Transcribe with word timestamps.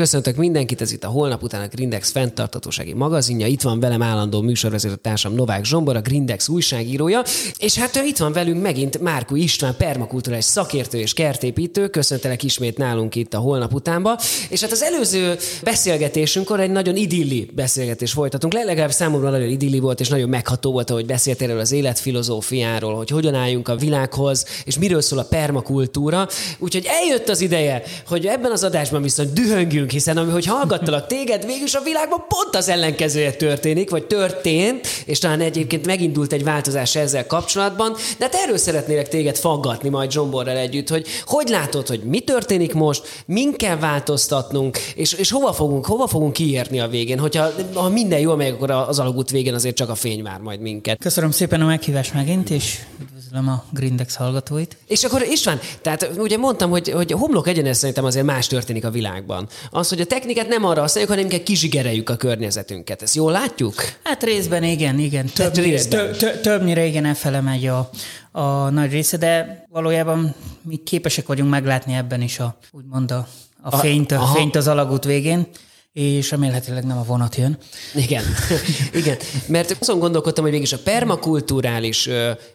Köszöntök 0.00 0.36
mindenkit, 0.36 0.80
ez 0.80 0.92
itt 0.92 1.04
a 1.04 1.08
holnap 1.08 1.42
után 1.42 1.62
a 1.62 1.66
Grindex 1.66 2.10
fenntartatósági 2.10 2.92
magazinja. 2.92 3.46
Itt 3.46 3.62
van 3.62 3.80
velem 3.80 4.02
állandó 4.02 4.40
műsorvezető 4.40 4.94
társam 4.94 5.34
Novák 5.34 5.64
Zsombor, 5.64 5.96
a 5.96 6.00
Grindex 6.00 6.48
újságírója, 6.48 7.22
és 7.58 7.78
hát 7.78 7.94
itt 7.94 8.16
van 8.16 8.32
velünk 8.32 8.62
megint 8.62 9.00
Márku 9.00 9.36
István, 9.36 9.76
permakulturális 9.76 10.44
szakértő 10.44 10.98
és 10.98 11.12
kertépítő. 11.12 11.88
Köszöntelek 11.88 12.42
ismét 12.42 12.78
nálunk 12.78 13.14
itt 13.14 13.34
a 13.34 13.38
holnap 13.38 13.72
utánba. 13.72 14.18
És 14.48 14.60
hát 14.60 14.72
az 14.72 14.82
előző 14.82 15.36
beszélgetésünkkor 15.62 16.60
egy 16.60 16.70
nagyon 16.70 16.96
idilli 16.96 17.50
beszélgetés 17.54 18.12
folytatunk. 18.12 18.52
Legalább 18.52 18.92
számomra 18.92 19.30
nagyon 19.30 19.48
idilli 19.48 19.78
volt, 19.78 20.00
és 20.00 20.08
nagyon 20.08 20.28
megható 20.28 20.72
volt, 20.72 20.90
hogy 20.90 21.06
beszéltél 21.06 21.48
erről 21.48 21.60
az 21.60 21.72
életfilozófiáról, 21.72 22.94
hogy 22.94 23.10
hogyan 23.10 23.34
álljunk 23.34 23.68
a 23.68 23.76
világhoz, 23.76 24.44
és 24.64 24.78
miről 24.78 25.00
szól 25.00 25.18
a 25.18 25.24
permakultúra. 25.24 26.28
Úgyhogy 26.58 26.86
eljött 26.86 27.28
az 27.28 27.40
ideje, 27.40 27.82
hogy 28.06 28.26
ebben 28.26 28.52
az 28.52 28.64
adásban 28.64 29.02
viszont 29.02 29.32
dühöngjünk 29.32 29.82
örülünk, 29.84 29.90
hiszen 29.90 30.16
ami, 30.16 30.30
hogy 30.30 30.46
hallgattalak 30.46 31.06
téged, 31.06 31.46
végülis 31.46 31.74
a 31.74 31.80
világban 31.80 32.24
pont 32.28 32.56
az 32.56 32.68
ellenkezője 32.68 33.32
történik, 33.32 33.90
vagy 33.90 34.04
történt, 34.04 34.86
és 35.04 35.18
talán 35.18 35.40
egyébként 35.40 35.86
megindult 35.86 36.32
egy 36.32 36.44
változás 36.44 36.96
ezzel 36.96 37.26
kapcsolatban, 37.26 37.92
de 38.18 38.24
hát 38.24 38.34
erről 38.34 38.56
szeretnélek 38.56 39.08
téged 39.08 39.36
faggatni 39.36 39.88
majd 39.88 40.10
Zsomborral 40.10 40.56
együtt, 40.56 40.88
hogy 40.88 41.06
hogy 41.24 41.48
látod, 41.48 41.88
hogy 41.88 42.00
mi 42.00 42.20
történik 42.20 42.74
most, 42.74 43.02
min 43.26 43.52
kell 43.52 43.76
változtatnunk, 43.76 44.78
és, 44.94 45.12
és 45.12 45.30
hova 45.30 45.52
fogunk, 45.52 45.86
hova 45.86 46.06
fogunk 46.06 46.32
kiérni 46.32 46.80
a 46.80 46.88
végén, 46.88 47.18
hogyha 47.18 47.48
ha 47.74 47.88
minden 47.88 48.18
jól 48.18 48.36
megy, 48.36 48.52
akkor 48.52 48.70
az 48.70 48.98
alagút 48.98 49.30
végén 49.30 49.54
azért 49.54 49.76
csak 49.76 49.88
a 49.88 49.94
fény 49.94 50.22
vár 50.22 50.40
majd 50.40 50.60
minket. 50.60 50.98
Köszönöm 50.98 51.30
szépen 51.30 51.60
a 51.60 51.66
meghívást 51.66 52.14
megint, 52.14 52.50
és 52.50 52.78
üdvözlöm 53.34 53.48
a 53.48 53.64
Grindex 53.70 54.14
hallgatóit. 54.14 54.76
És 54.86 55.04
akkor 55.04 55.22
István, 55.22 55.58
tehát 55.82 56.10
ugye 56.16 56.36
mondtam, 56.36 56.70
hogy, 56.70 56.90
hogy 56.90 57.12
homlok 57.12 57.48
egyenes 57.48 57.76
szerintem 57.76 58.04
azért 58.04 58.24
más 58.24 58.46
történik 58.46 58.84
a 58.84 58.90
világban 58.90 59.48
az, 59.70 59.88
hogy 59.88 60.00
a 60.00 60.06
technikát 60.06 60.48
nem 60.48 60.64
arra 60.64 60.80
használjuk, 60.80 61.12
hanem 61.12 61.24
inkább 61.24 61.42
kizsigereljük 61.42 62.10
a 62.10 62.16
környezetünket. 62.16 63.02
Ezt 63.02 63.14
jól 63.14 63.32
látjuk? 63.32 63.74
Hát 64.02 64.22
részben 64.22 64.62
igen, 64.62 64.98
igen. 64.98 65.26
Többnyire, 65.26 65.68
részben. 65.68 66.12
Tö, 66.12 66.16
tö, 66.16 66.40
többnyire 66.40 66.84
igen, 66.84 67.04
efele 67.04 67.40
megy 67.40 67.66
a, 67.66 67.90
a 68.32 68.70
nagy 68.70 68.90
része, 68.90 69.16
de 69.16 69.64
valójában 69.70 70.34
mi 70.62 70.76
képesek 70.76 71.26
vagyunk 71.26 71.50
meglátni 71.50 71.94
ebben 71.94 72.22
is 72.22 72.38
a, 72.38 72.58
úgymond 72.72 73.10
a, 73.10 73.26
a 73.60 73.76
fényt, 73.76 74.12
a, 74.12 74.22
a 74.22 74.26
fényt 74.26 74.56
az 74.56 74.68
alagút 74.68 75.04
végén 75.04 75.46
és 75.94 76.30
remélhetőleg 76.30 76.84
nem 76.84 76.98
a 76.98 77.02
vonat 77.02 77.36
jön. 77.36 77.58
Igen, 77.94 78.24
igen. 79.00 79.16
Mert 79.46 79.76
azon 79.80 79.98
gondolkodtam, 79.98 80.44
hogy 80.44 80.52
mégis 80.52 80.72
a 80.72 80.78
permakulturális 80.84 82.08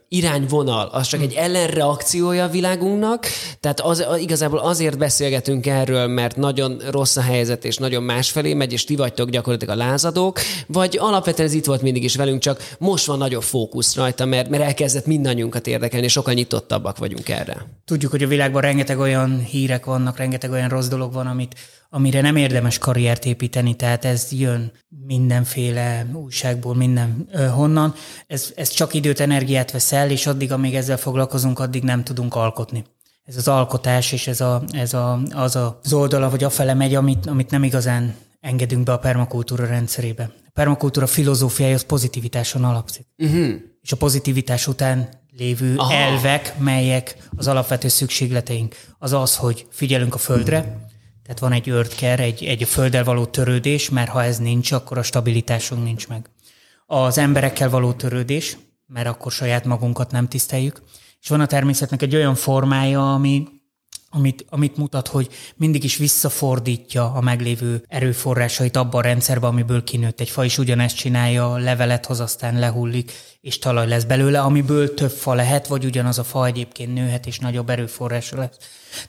irányvonal 0.09 0.87
az 0.87 1.07
csak 1.07 1.21
egy 1.21 1.33
ellenreakciója 1.33 2.43
a 2.43 2.49
világunknak, 2.49 3.27
tehát 3.59 3.79
az, 3.79 4.05
igazából 4.17 4.59
azért 4.59 4.97
beszélgetünk 4.97 5.65
erről, 5.65 6.07
mert 6.07 6.35
nagyon 6.35 6.81
rossz 6.89 7.15
a 7.15 7.21
helyzet, 7.21 7.65
és 7.65 7.77
nagyon 7.77 8.03
másfelé 8.03 8.53
megy, 8.53 8.73
és 8.73 8.83
ti 8.83 8.95
vagytok 8.95 9.29
gyakorlatilag 9.29 9.79
a 9.79 9.85
lázadók, 9.85 10.39
vagy 10.67 10.97
alapvetően 10.99 11.47
ez 11.47 11.53
itt 11.53 11.65
volt 11.65 11.81
mindig 11.81 12.03
is 12.03 12.15
velünk, 12.15 12.41
csak 12.41 12.75
most 12.79 13.05
van 13.05 13.17
nagyobb 13.17 13.43
fókusz 13.43 13.95
rajta, 13.95 14.25
mert, 14.25 14.49
mert 14.49 14.63
elkezdett 14.63 15.05
mindannyiunkat 15.05 15.67
érdekelni, 15.67 16.05
és 16.05 16.11
sokkal 16.11 16.33
nyitottabbak 16.33 16.97
vagyunk 16.97 17.29
erre. 17.29 17.65
Tudjuk, 17.85 18.11
hogy 18.11 18.23
a 18.23 18.27
világban 18.27 18.61
rengeteg 18.61 18.99
olyan 18.99 19.39
hírek 19.39 19.85
vannak, 19.85 20.17
rengeteg 20.17 20.51
olyan 20.51 20.69
rossz 20.69 20.87
dolog 20.87 21.13
van, 21.13 21.27
amit 21.27 21.55
amire 21.89 22.21
nem 22.21 22.35
érdemes 22.35 22.77
karriert 22.77 23.25
építeni, 23.25 23.75
tehát 23.75 24.05
ez 24.05 24.27
jön 24.31 24.71
mindenféle 25.05 26.05
újságból, 26.13 26.75
minden 26.75 27.29
honnan. 27.53 27.93
Ez, 28.27 28.51
ez 28.55 28.69
csak 28.69 28.93
időt, 28.93 29.19
energiát 29.19 29.71
vesz 29.71 29.91
el, 29.91 30.11
és 30.11 30.27
addig, 30.27 30.51
amíg 30.51 30.75
ezzel 30.75 30.97
foglalkozunk, 30.97 31.59
addig 31.59 31.83
nem 31.83 32.03
tudunk 32.03 32.35
alkotni. 32.35 32.83
Ez 33.23 33.37
az 33.37 33.47
alkotás, 33.47 34.11
és 34.11 34.27
ez, 34.27 34.41
a, 34.41 34.63
ez 34.71 34.93
a, 34.93 35.21
az 35.31 35.55
a, 35.55 35.79
az 35.83 35.93
oldala, 35.93 36.29
vagy 36.29 36.43
afele 36.43 36.73
megy, 36.73 36.95
amit, 36.95 37.25
amit 37.25 37.49
nem 37.49 37.63
igazán 37.63 38.15
engedünk 38.39 38.83
be 38.83 38.91
a 38.91 38.99
permakultúra 38.99 39.65
rendszerébe. 39.65 40.31
A 40.45 40.51
permakultúra 40.53 41.07
filozófiája 41.07 41.73
az 41.73 41.83
pozitivitáson 41.83 42.63
alapszik. 42.63 43.05
Uh-huh. 43.17 43.49
És 43.81 43.91
a 43.91 43.95
pozitivitás 43.97 44.67
után 44.67 45.09
lévő 45.37 45.75
Aha. 45.77 45.93
elvek, 45.93 46.57
melyek 46.57 47.15
az 47.35 47.47
alapvető 47.47 47.87
szükségleteink, 47.87 48.75
az 48.97 49.13
az, 49.13 49.35
hogy 49.35 49.67
figyelünk 49.69 50.13
a 50.13 50.17
földre, 50.17 50.88
tehát 51.29 51.43
van 51.43 51.53
egy 51.53 51.69
ördker, 51.69 52.19
egy, 52.19 52.43
egy 52.43 52.63
földdel 52.63 53.03
való 53.03 53.25
törődés, 53.25 53.89
mert 53.89 54.09
ha 54.09 54.23
ez 54.23 54.37
nincs, 54.37 54.71
akkor 54.71 54.97
a 54.97 55.03
stabilitásunk 55.03 55.83
nincs 55.83 56.07
meg. 56.07 56.29
Az 56.85 57.17
emberekkel 57.17 57.69
való 57.69 57.91
törődés, 57.93 58.57
mert 58.87 59.07
akkor 59.07 59.31
saját 59.31 59.65
magunkat 59.65 60.11
nem 60.11 60.27
tiszteljük. 60.27 60.81
És 61.21 61.27
van 61.27 61.39
a 61.39 61.45
természetnek 61.45 62.01
egy 62.01 62.15
olyan 62.15 62.35
formája, 62.35 63.13
ami 63.13 63.47
amit, 64.09 64.45
amit 64.49 64.77
mutat, 64.77 65.07
hogy 65.07 65.29
mindig 65.55 65.83
is 65.83 65.97
visszafordítja 65.97 67.13
a 67.13 67.21
meglévő 67.21 67.83
erőforrásait 67.87 68.77
abba 68.77 68.97
a 68.97 69.01
rendszerbe, 69.01 69.47
amiből 69.47 69.83
kinőtt 69.83 70.19
egy 70.19 70.29
fa, 70.29 70.43
és 70.43 70.57
ugyanezt 70.57 70.95
csinálja, 70.95 71.57
levelet 71.57 72.05
hoz, 72.05 72.19
aztán 72.19 72.59
lehullik, 72.59 73.11
és 73.41 73.59
talaj 73.59 73.87
lesz 73.87 74.03
belőle, 74.03 74.41
amiből 74.41 74.93
több 74.93 75.11
fa 75.11 75.33
lehet, 75.33 75.67
vagy 75.67 75.85
ugyanaz 75.85 76.19
a 76.19 76.23
fa 76.23 76.45
egyébként 76.45 76.93
nőhet, 76.93 77.25
és 77.25 77.39
nagyobb 77.39 77.69
erőforrása 77.69 78.37
lesz. 78.37 78.57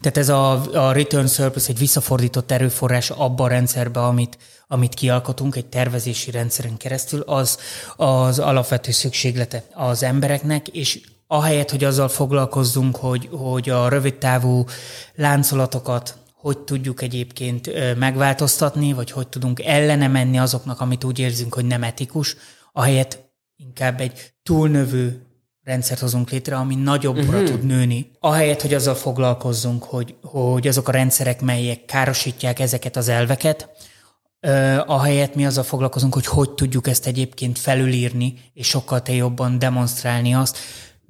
Tehát 0.01 0.17
ez 0.17 0.29
a, 0.29 0.73
a 0.89 0.93
return 0.93 1.27
surplus, 1.27 1.69
egy 1.69 1.79
visszafordított 1.79 2.51
erőforrás 2.51 3.11
abba 3.11 3.45
a 3.45 3.49
rendszerbe, 3.49 4.01
amit, 4.01 4.39
amit 4.69 4.95
kialkotunk 4.95 5.57
egy 5.57 5.67
tervezési 5.67 6.31
rendszeren 6.31 6.77
keresztül, 6.77 7.21
az 7.21 7.59
az 7.97 8.39
alapvető 8.39 8.91
szükséglete 8.91 9.65
az 9.75 10.03
embereknek, 10.03 10.69
és 10.69 11.01
ahelyett, 11.33 11.71
hogy 11.71 11.85
azzal 11.85 12.09
foglalkozzunk, 12.09 12.97
hogy, 12.97 13.29
hogy 13.33 13.71
a 13.71 13.89
rövidtávú 13.89 14.65
láncolatokat 15.15 16.19
hogy 16.35 16.59
tudjuk 16.59 17.03
egyébként 17.03 17.71
megváltoztatni, 17.99 18.93
vagy 18.93 19.11
hogy 19.11 19.29
tudunk 19.29 19.65
ellene 19.65 20.09
menni 20.09 20.39
azoknak, 20.39 20.81
amit 20.81 21.05
úgy 21.05 21.19
érzünk, 21.19 21.55
hogy 21.55 21.65
nem 21.65 21.83
etikus, 21.83 22.37
ahelyett 22.73 23.19
inkább 23.57 24.01
egy 24.01 24.33
túlnövő 24.43 25.27
rendszert 25.65 26.01
hozunk 26.01 26.31
létre, 26.31 26.57
ami 26.57 26.75
nagyobbra 26.75 27.23
uh-huh. 27.23 27.45
tud 27.45 27.65
nőni. 27.65 28.11
Ahelyett, 28.21 28.63
hogy 28.63 28.75
azzal 28.75 28.95
foglalkozzunk, 28.95 29.85
hogy, 29.85 30.15
hogy 30.23 30.69
azok 30.69 30.89
a 30.89 30.93
rendszerek, 30.93 31.41
melyek 31.41 31.85
károsítják 31.85 32.59
ezeket 32.59 32.97
az 32.97 33.09
elveket, 33.09 33.69
ahelyett 34.87 35.35
mi 35.35 35.47
azzal 35.47 35.65
foglalkozunk, 35.65 36.15
hogy 36.15 36.27
hogy 36.27 36.51
tudjuk 36.51 36.87
ezt 36.87 37.07
egyébként 37.07 37.59
felülírni, 37.59 38.35
és 38.55 38.69
sokkal 38.69 39.03
te 39.03 39.13
jobban 39.13 39.59
demonstrálni 39.59 40.35
azt, 40.35 40.59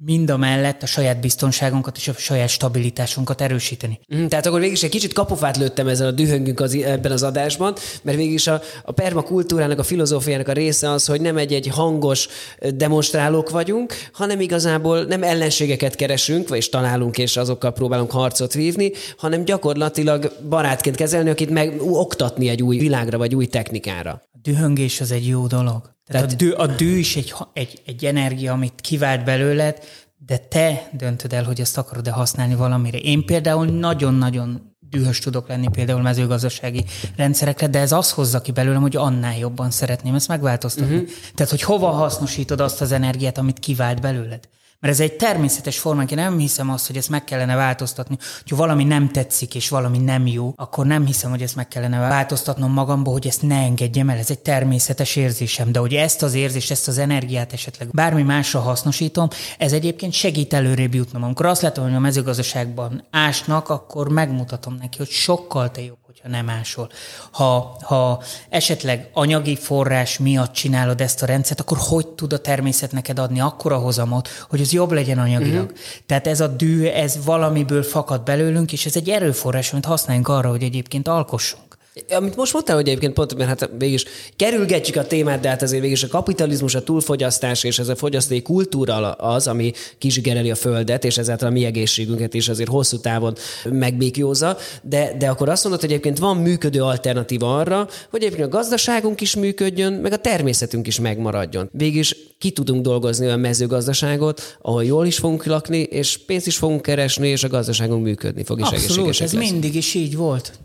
mind 0.05 0.29
a 0.29 0.37
mellett 0.37 0.83
a 0.83 0.85
saját 0.85 1.19
biztonságunkat 1.19 1.97
és 1.97 2.07
a 2.07 2.13
saját 2.13 2.49
stabilitásunkat 2.49 3.41
erősíteni. 3.41 3.99
Mm, 4.15 4.25
tehát 4.25 4.45
akkor 4.45 4.59
végig 4.59 4.75
is 4.75 4.83
egy 4.83 4.89
kicsit 4.89 5.13
kapufát 5.13 5.57
lőttem 5.57 5.87
ezzel 5.87 6.07
a 6.07 6.11
dühöngünk 6.11 6.59
az, 6.59 6.75
ebben 6.75 7.11
az 7.11 7.23
adásban, 7.23 7.75
mert 8.01 8.17
végig 8.17 8.33
is 8.33 8.47
a, 8.47 8.61
a 8.83 8.91
permakultúrának, 8.91 9.79
a 9.79 9.83
filozófiának 9.83 10.47
a 10.47 10.51
része 10.51 10.89
az, 10.89 11.05
hogy 11.05 11.21
nem 11.21 11.37
egy-egy 11.37 11.67
hangos 11.67 12.27
demonstrálók 12.75 13.49
vagyunk, 13.49 13.93
hanem 14.13 14.41
igazából 14.41 15.03
nem 15.03 15.23
ellenségeket 15.23 15.95
keresünk, 15.95 16.47
vagy 16.47 16.67
találunk, 16.71 17.17
és 17.17 17.37
azokkal 17.37 17.71
próbálunk 17.71 18.11
harcot 18.11 18.53
vívni, 18.53 18.91
hanem 19.17 19.45
gyakorlatilag 19.45 20.33
barátként 20.49 20.95
kezelni, 20.95 21.29
akit 21.29 21.49
meg 21.49 21.81
oktatni 21.81 22.49
egy 22.49 22.63
új 22.63 22.77
világra, 22.77 23.17
vagy 23.17 23.35
új 23.35 23.45
technikára. 23.45 24.11
A 24.11 24.37
dühöngés 24.41 25.01
az 25.01 25.11
egy 25.11 25.27
jó 25.27 25.47
dolog. 25.47 25.89
Tehát, 26.11 26.27
Tehát 26.27 26.31
a, 26.31 26.65
dű, 26.65 26.71
a 26.71 26.75
dű 26.75 26.97
is 26.97 27.15
egy, 27.15 27.33
egy, 27.53 27.81
egy 27.85 28.05
energia, 28.05 28.53
amit 28.53 28.81
kivált 28.81 29.23
belőled, 29.23 29.79
de 30.25 30.37
te 30.37 30.89
döntöd 30.93 31.33
el, 31.33 31.43
hogy 31.43 31.61
ezt 31.61 31.77
akarod-e 31.77 32.11
használni 32.11 32.55
valamire. 32.55 32.97
Én 32.97 33.25
például 33.25 33.65
nagyon-nagyon 33.65 34.75
dühös 34.89 35.19
tudok 35.19 35.47
lenni 35.47 35.67
például 35.71 36.01
mezőgazdasági 36.01 36.85
rendszerekre, 37.15 37.67
de 37.67 37.79
ez 37.79 37.91
az 37.91 38.11
hozza 38.11 38.41
ki 38.41 38.51
belőlem, 38.51 38.81
hogy 38.81 38.95
annál 38.95 39.37
jobban 39.37 39.71
szeretném 39.71 40.15
ezt 40.15 40.27
megváltoztatni. 40.27 40.95
Uh-huh. 40.95 41.09
Tehát, 41.35 41.51
hogy 41.51 41.61
hova 41.61 41.89
hasznosítod 41.89 42.59
azt 42.59 42.81
az 42.81 42.91
energiát, 42.91 43.37
amit 43.37 43.59
kivált 43.59 44.01
belőled. 44.01 44.49
Mert 44.81 44.93
ez 44.93 44.99
egy 44.99 45.13
természetes 45.13 45.79
formánk. 45.79 46.11
Én 46.11 46.17
nem 46.17 46.37
hiszem 46.37 46.69
azt, 46.69 46.87
hogy 46.87 46.97
ezt 46.97 47.09
meg 47.09 47.23
kellene 47.23 47.55
változtatni. 47.55 48.17
Ha 48.49 48.55
valami 48.55 48.83
nem 48.83 49.11
tetszik, 49.11 49.55
és 49.55 49.69
valami 49.69 49.97
nem 49.97 50.27
jó, 50.27 50.53
akkor 50.55 50.85
nem 50.85 51.05
hiszem, 51.05 51.29
hogy 51.29 51.41
ezt 51.41 51.55
meg 51.55 51.67
kellene 51.67 51.99
változtatnom 51.99 52.71
magamba, 52.71 53.11
hogy 53.11 53.27
ezt 53.27 53.41
ne 53.41 53.55
engedjem 53.55 54.09
el. 54.09 54.17
Ez 54.17 54.29
egy 54.29 54.39
természetes 54.39 55.15
érzésem. 55.15 55.71
De 55.71 55.79
hogy 55.79 55.93
ezt 55.93 56.21
az 56.21 56.33
érzést, 56.33 56.71
ezt 56.71 56.87
az 56.87 56.97
energiát 56.97 57.53
esetleg 57.53 57.89
bármi 57.91 58.23
másra 58.23 58.59
hasznosítom, 58.59 59.27
ez 59.57 59.73
egyébként 59.73 60.13
segít 60.13 60.53
előrébb 60.53 60.93
jutnom. 60.93 61.23
Amikor 61.23 61.45
azt 61.45 61.61
látom, 61.61 61.83
hogy 61.83 61.93
a 61.93 61.99
mezőgazdaságban 61.99 63.07
ásnak, 63.11 63.69
akkor 63.69 64.09
megmutatom 64.09 64.75
neki, 64.81 64.97
hogy 64.97 65.09
sokkal 65.09 65.71
te 65.71 65.81
jobb 65.81 66.00
hogyha 66.11 66.29
nem 66.29 66.49
ásol. 66.49 66.89
Ha, 67.31 67.77
ha 67.81 68.23
esetleg 68.49 69.09
anyagi 69.13 69.55
forrás 69.55 70.17
miatt 70.17 70.51
csinálod 70.53 71.01
ezt 71.01 71.21
a 71.21 71.25
rendszert, 71.25 71.59
akkor 71.59 71.77
hogy 71.81 72.07
tud 72.07 72.33
a 72.33 72.39
természet 72.39 72.91
neked 72.91 73.19
adni 73.19 73.39
akkora 73.39 73.77
hozamot, 73.77 74.29
hogy 74.49 74.61
az 74.61 74.71
jobb 74.71 74.91
legyen 74.91 75.19
anyagilag? 75.19 75.63
Uh-huh. 75.63 75.79
Tehát 76.05 76.27
ez 76.27 76.41
a 76.41 76.47
dű, 76.47 76.85
ez 76.85 77.25
valamiből 77.25 77.83
fakad 77.83 78.23
belőlünk, 78.23 78.71
és 78.71 78.85
ez 78.85 78.95
egy 78.95 79.09
erőforrás, 79.09 79.71
amit 79.71 79.85
használjunk 79.85 80.27
arra, 80.27 80.49
hogy 80.49 80.63
egyébként 80.63 81.07
alkossunk. 81.07 81.70
Amit 82.09 82.35
most 82.35 82.53
mondtál, 82.53 82.75
hogy 82.75 82.87
egyébként 82.87 83.13
pont, 83.13 83.35
mert 83.35 83.49
hát 83.49 83.69
végig 83.77 83.99
kerülgetjük 84.35 84.95
a 84.95 85.07
témát, 85.07 85.39
de 85.39 85.49
hát 85.49 85.61
azért 85.61 85.81
végig 85.81 85.99
a 86.03 86.07
kapitalizmus, 86.07 86.75
a 86.75 86.83
túlfogyasztás 86.83 87.63
és 87.63 87.79
ez 87.79 87.87
a 87.87 87.95
fogyasztói 87.95 88.41
kultúra 88.41 89.11
az, 89.11 89.47
ami 89.47 89.71
kizsigereli 89.97 90.51
a 90.51 90.55
földet, 90.55 91.05
és 91.05 91.17
ezáltal 91.17 91.47
a 91.47 91.51
mi 91.51 91.65
egészségünket 91.65 92.33
is 92.33 92.49
azért 92.49 92.69
hosszú 92.69 92.97
távon 92.97 93.35
megbékjóza. 93.69 94.57
De, 94.81 95.15
de 95.17 95.29
akkor 95.29 95.49
azt 95.49 95.63
mondod, 95.63 95.81
hogy 95.81 95.89
egyébként 95.89 96.17
van 96.17 96.37
működő 96.37 96.81
alternatíva 96.81 97.57
arra, 97.57 97.87
hogy 98.09 98.23
egyébként 98.23 98.47
a 98.47 98.57
gazdaságunk 98.57 99.21
is 99.21 99.35
működjön, 99.35 99.93
meg 99.93 100.11
a 100.11 100.17
természetünk 100.17 100.87
is 100.87 100.99
megmaradjon. 100.99 101.69
Végig 101.73 102.05
ki 102.37 102.51
tudunk 102.51 102.81
dolgozni 102.81 103.25
olyan 103.25 103.39
mezőgazdaságot, 103.39 104.57
ahol 104.61 104.83
jól 104.83 105.05
is 105.05 105.17
fogunk 105.17 105.45
lakni, 105.45 105.77
és 105.77 106.17
pénzt 106.17 106.47
is 106.47 106.57
fogunk 106.57 106.81
keresni, 106.81 107.27
és 107.27 107.43
a 107.43 107.47
gazdaságunk 107.47 108.03
működni 108.03 108.43
fog, 108.43 108.59
és 108.59 108.65
Abszolút, 108.65 109.09
ez 109.09 109.33
lesz. 109.33 109.49
mindig 109.49 109.75
is 109.75 109.93
így 109.93 110.15
volt. 110.15 110.59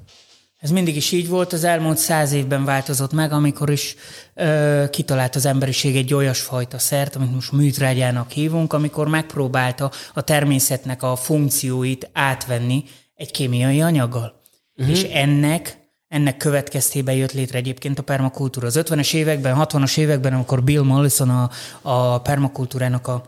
Ez 0.67 0.73
mindig 0.73 0.97
is 0.97 1.13
így 1.13 1.29
volt, 1.29 1.53
az 1.53 1.65
elmúlt 1.65 1.99
száz 1.99 2.33
évben 2.33 2.65
változott 2.65 3.13
meg, 3.13 3.33
amikor 3.33 3.71
is 3.71 3.97
ö, 4.35 4.85
kitalált 4.91 5.35
az 5.35 5.47
emberiség 5.47 5.97
egy 5.97 6.15
olyasfajta 6.15 6.79
szert, 6.79 7.17
amit 7.17 7.35
most 7.35 7.53
műtrágyának 7.53 8.31
hívunk, 8.31 8.73
amikor 8.73 9.09
megpróbálta 9.09 9.91
a 10.15 10.21
természetnek 10.21 11.03
a 11.03 11.17
funkcióit 11.17 12.11
átvenni 12.13 12.85
egy 13.15 13.31
kémiai 13.31 13.81
anyaggal. 13.81 14.41
Uh-huh. 14.77 14.95
És 14.95 15.03
ennek 15.03 15.79
ennek 16.09 16.37
következtében 16.37 17.15
jött 17.15 17.33
létre 17.33 17.59
egyébként 17.59 17.99
a 17.99 18.03
permakultúra. 18.03 18.67
Az 18.67 18.81
50-es 18.83 19.15
években, 19.15 19.57
60-as 19.59 19.99
években, 19.99 20.33
amikor 20.33 20.63
Bill 20.63 20.83
Mollison 20.83 21.31
a, 21.31 21.51
a 21.83 22.21
permakultúrának 22.21 23.09
a 23.09 23.25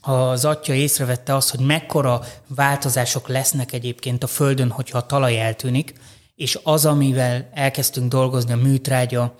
az 0.00 0.44
atya 0.44 0.72
észrevette 0.72 1.34
azt, 1.34 1.50
hogy 1.50 1.60
mekkora 1.60 2.20
változások 2.46 3.28
lesznek 3.28 3.72
egyébként 3.72 4.22
a 4.22 4.26
Földön, 4.26 4.70
hogyha 4.70 4.98
a 4.98 5.06
talaj 5.06 5.40
eltűnik, 5.40 5.94
és 6.40 6.58
az, 6.62 6.86
amivel 6.86 7.48
elkezdtünk 7.54 8.10
dolgozni, 8.10 8.52
a 8.52 8.56
műtrágya 8.56 9.34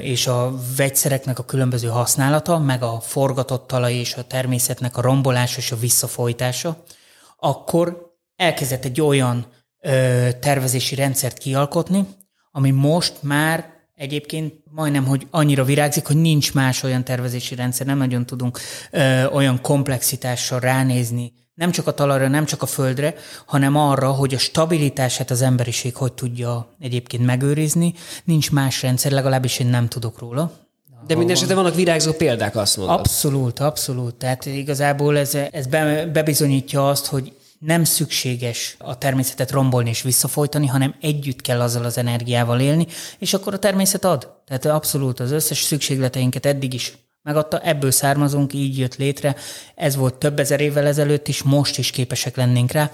és 0.00 0.26
a 0.26 0.54
vegyszereknek 0.76 1.38
a 1.38 1.44
különböző 1.44 1.88
használata, 1.88 2.58
meg 2.58 2.82
a 2.82 3.00
forgatott 3.00 3.66
talaj 3.66 3.94
és 3.94 4.14
a 4.14 4.24
természetnek 4.24 4.96
a 4.96 5.00
rombolása 5.00 5.58
és 5.58 5.72
a 5.72 5.76
visszafolytása, 5.76 6.84
akkor 7.36 8.14
elkezdett 8.36 8.84
egy 8.84 9.00
olyan 9.00 9.46
tervezési 10.40 10.94
rendszert 10.94 11.38
kialkotni, 11.38 12.06
ami 12.52 12.70
most 12.70 13.22
már 13.22 13.72
egyébként 13.94 14.54
majdnem, 14.64 15.06
hogy 15.06 15.26
annyira 15.30 15.64
virágzik, 15.64 16.06
hogy 16.06 16.16
nincs 16.16 16.54
más 16.54 16.82
olyan 16.82 17.04
tervezési 17.04 17.54
rendszer, 17.54 17.86
nem 17.86 17.98
nagyon 17.98 18.26
tudunk 18.26 18.58
ö, 18.90 19.24
olyan 19.26 19.60
komplexitással 19.60 20.60
ránézni 20.60 21.32
nem 21.54 21.70
csak 21.70 21.86
a 21.86 21.94
talajra, 21.94 22.28
nem 22.28 22.44
csak 22.44 22.62
a 22.62 22.66
földre, 22.66 23.14
hanem 23.46 23.76
arra, 23.76 24.10
hogy 24.10 24.34
a 24.34 24.38
stabilitását 24.38 25.30
az 25.30 25.42
emberiség 25.42 25.94
hogy 25.94 26.12
tudja 26.12 26.68
egyébként 26.80 27.24
megőrizni. 27.24 27.94
Nincs 28.24 28.50
más 28.50 28.82
rendszer, 28.82 29.12
legalábbis 29.12 29.58
én 29.58 29.66
nem 29.66 29.88
tudok 29.88 30.18
róla. 30.18 30.52
De 31.06 31.16
minden 31.16 31.36
esetben 31.36 31.56
vannak 31.56 31.74
virágzó 31.74 32.12
példák, 32.12 32.56
azt 32.56 32.76
mondod. 32.76 32.98
Abszolút, 32.98 33.58
abszolút. 33.58 34.14
Tehát 34.14 34.46
igazából 34.46 35.18
ez, 35.18 35.34
ez 35.50 35.66
be, 35.66 36.06
bebizonyítja 36.06 36.88
azt, 36.88 37.06
hogy 37.06 37.32
nem 37.58 37.84
szükséges 37.84 38.76
a 38.78 38.98
természetet 38.98 39.50
rombolni 39.50 39.88
és 39.88 40.02
visszafolytani, 40.02 40.66
hanem 40.66 40.94
együtt 41.00 41.40
kell 41.40 41.60
azzal 41.60 41.84
az 41.84 41.98
energiával 41.98 42.60
élni, 42.60 42.86
és 43.18 43.34
akkor 43.34 43.54
a 43.54 43.58
természet 43.58 44.04
ad. 44.04 44.32
Tehát 44.46 44.64
abszolút 44.64 45.20
az 45.20 45.30
összes 45.30 45.62
szükségleteinket 45.62 46.46
eddig 46.46 46.74
is 46.74 46.98
megadta, 47.22 47.58
ebből 47.58 47.90
származunk, 47.90 48.52
így 48.52 48.78
jött 48.78 48.96
létre. 48.96 49.36
Ez 49.74 49.96
volt 49.96 50.14
több 50.14 50.38
ezer 50.38 50.60
évvel 50.60 50.86
ezelőtt 50.86 51.28
is, 51.28 51.42
most 51.42 51.78
is 51.78 51.90
képesek 51.90 52.36
lennénk 52.36 52.72
rá. 52.72 52.90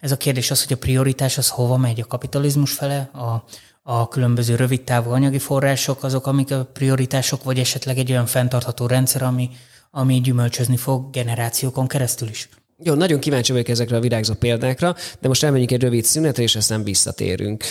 Ez 0.00 0.12
a 0.12 0.16
kérdés 0.16 0.50
az, 0.50 0.64
hogy 0.64 0.72
a 0.72 0.78
prioritás 0.78 1.38
az 1.38 1.48
hova 1.48 1.76
megy, 1.76 2.00
a 2.00 2.06
kapitalizmus 2.06 2.72
fele, 2.72 3.10
a, 3.12 3.44
a 3.82 4.08
különböző 4.08 4.54
rövidtávú 4.54 5.10
anyagi 5.10 5.38
források, 5.38 6.02
azok, 6.02 6.26
amik 6.26 6.50
a 6.50 6.68
prioritások, 6.72 7.44
vagy 7.44 7.58
esetleg 7.58 7.98
egy 7.98 8.10
olyan 8.10 8.26
fenntartható 8.26 8.86
rendszer, 8.86 9.22
ami, 9.22 9.50
ami 9.90 10.20
gyümölcsözni 10.20 10.76
fog 10.76 11.10
generációkon 11.10 11.86
keresztül 11.86 12.28
is. 12.28 12.48
Jó, 12.82 12.94
nagyon 12.94 13.20
kíváncsi 13.20 13.52
vagyok 13.52 13.68
ezekre 13.68 13.96
a 13.96 14.00
virágzó 14.00 14.34
példákra, 14.34 14.94
de 15.20 15.28
most 15.28 15.44
elmenjünk 15.44 15.70
egy 15.70 15.82
rövid 15.82 16.04
szünetre, 16.04 16.42
és 16.42 16.56
aztán 16.56 16.82
visszatérünk. 16.82 17.64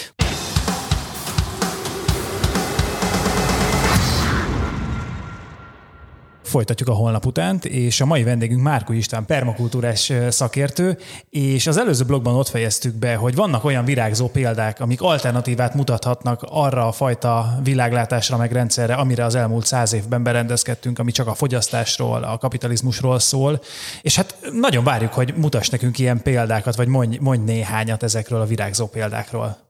Folytatjuk 6.45 6.89
a 6.89 6.93
holnap 6.93 7.25
utánt, 7.25 7.65
és 7.65 8.01
a 8.01 8.05
mai 8.05 8.23
vendégünk 8.23 8.61
Márku 8.61 8.93
István, 8.93 9.25
permakultúrás 9.25 10.11
szakértő, 10.29 10.97
és 11.29 11.67
az 11.67 11.77
előző 11.77 12.03
blogban 12.03 12.35
ott 12.35 12.47
fejeztük 12.47 12.93
be, 12.93 13.15
hogy 13.15 13.35
vannak 13.35 13.63
olyan 13.63 13.85
virágzó 13.85 14.27
példák, 14.27 14.79
amik 14.79 15.01
alternatívát 15.01 15.73
mutathatnak 15.73 16.45
arra 16.49 16.87
a 16.87 16.91
fajta 16.91 17.59
világlátásra 17.63 18.37
meg 18.37 18.51
rendszerre, 18.51 18.93
amire 18.93 19.25
az 19.25 19.35
elmúlt 19.35 19.65
száz 19.65 19.93
évben 19.93 20.23
berendezkedtünk, 20.23 20.99
ami 20.99 21.11
csak 21.11 21.27
a 21.27 21.33
fogyasztásról, 21.33 22.23
a 22.23 22.37
kapitalizmusról 22.37 23.19
szól. 23.19 23.61
És 24.01 24.15
hát 24.15 24.37
nagyon 24.51 24.83
várjuk, 24.83 25.13
hogy 25.13 25.33
mutass 25.35 25.69
nekünk 25.69 25.99
ilyen 25.99 26.21
példákat, 26.21 26.75
vagy 26.75 26.87
mondj, 26.87 27.17
mondj 27.21 27.51
néhányat 27.51 28.03
ezekről 28.03 28.41
a 28.41 28.45
virágzó 28.45 28.87
példákról. 28.87 29.64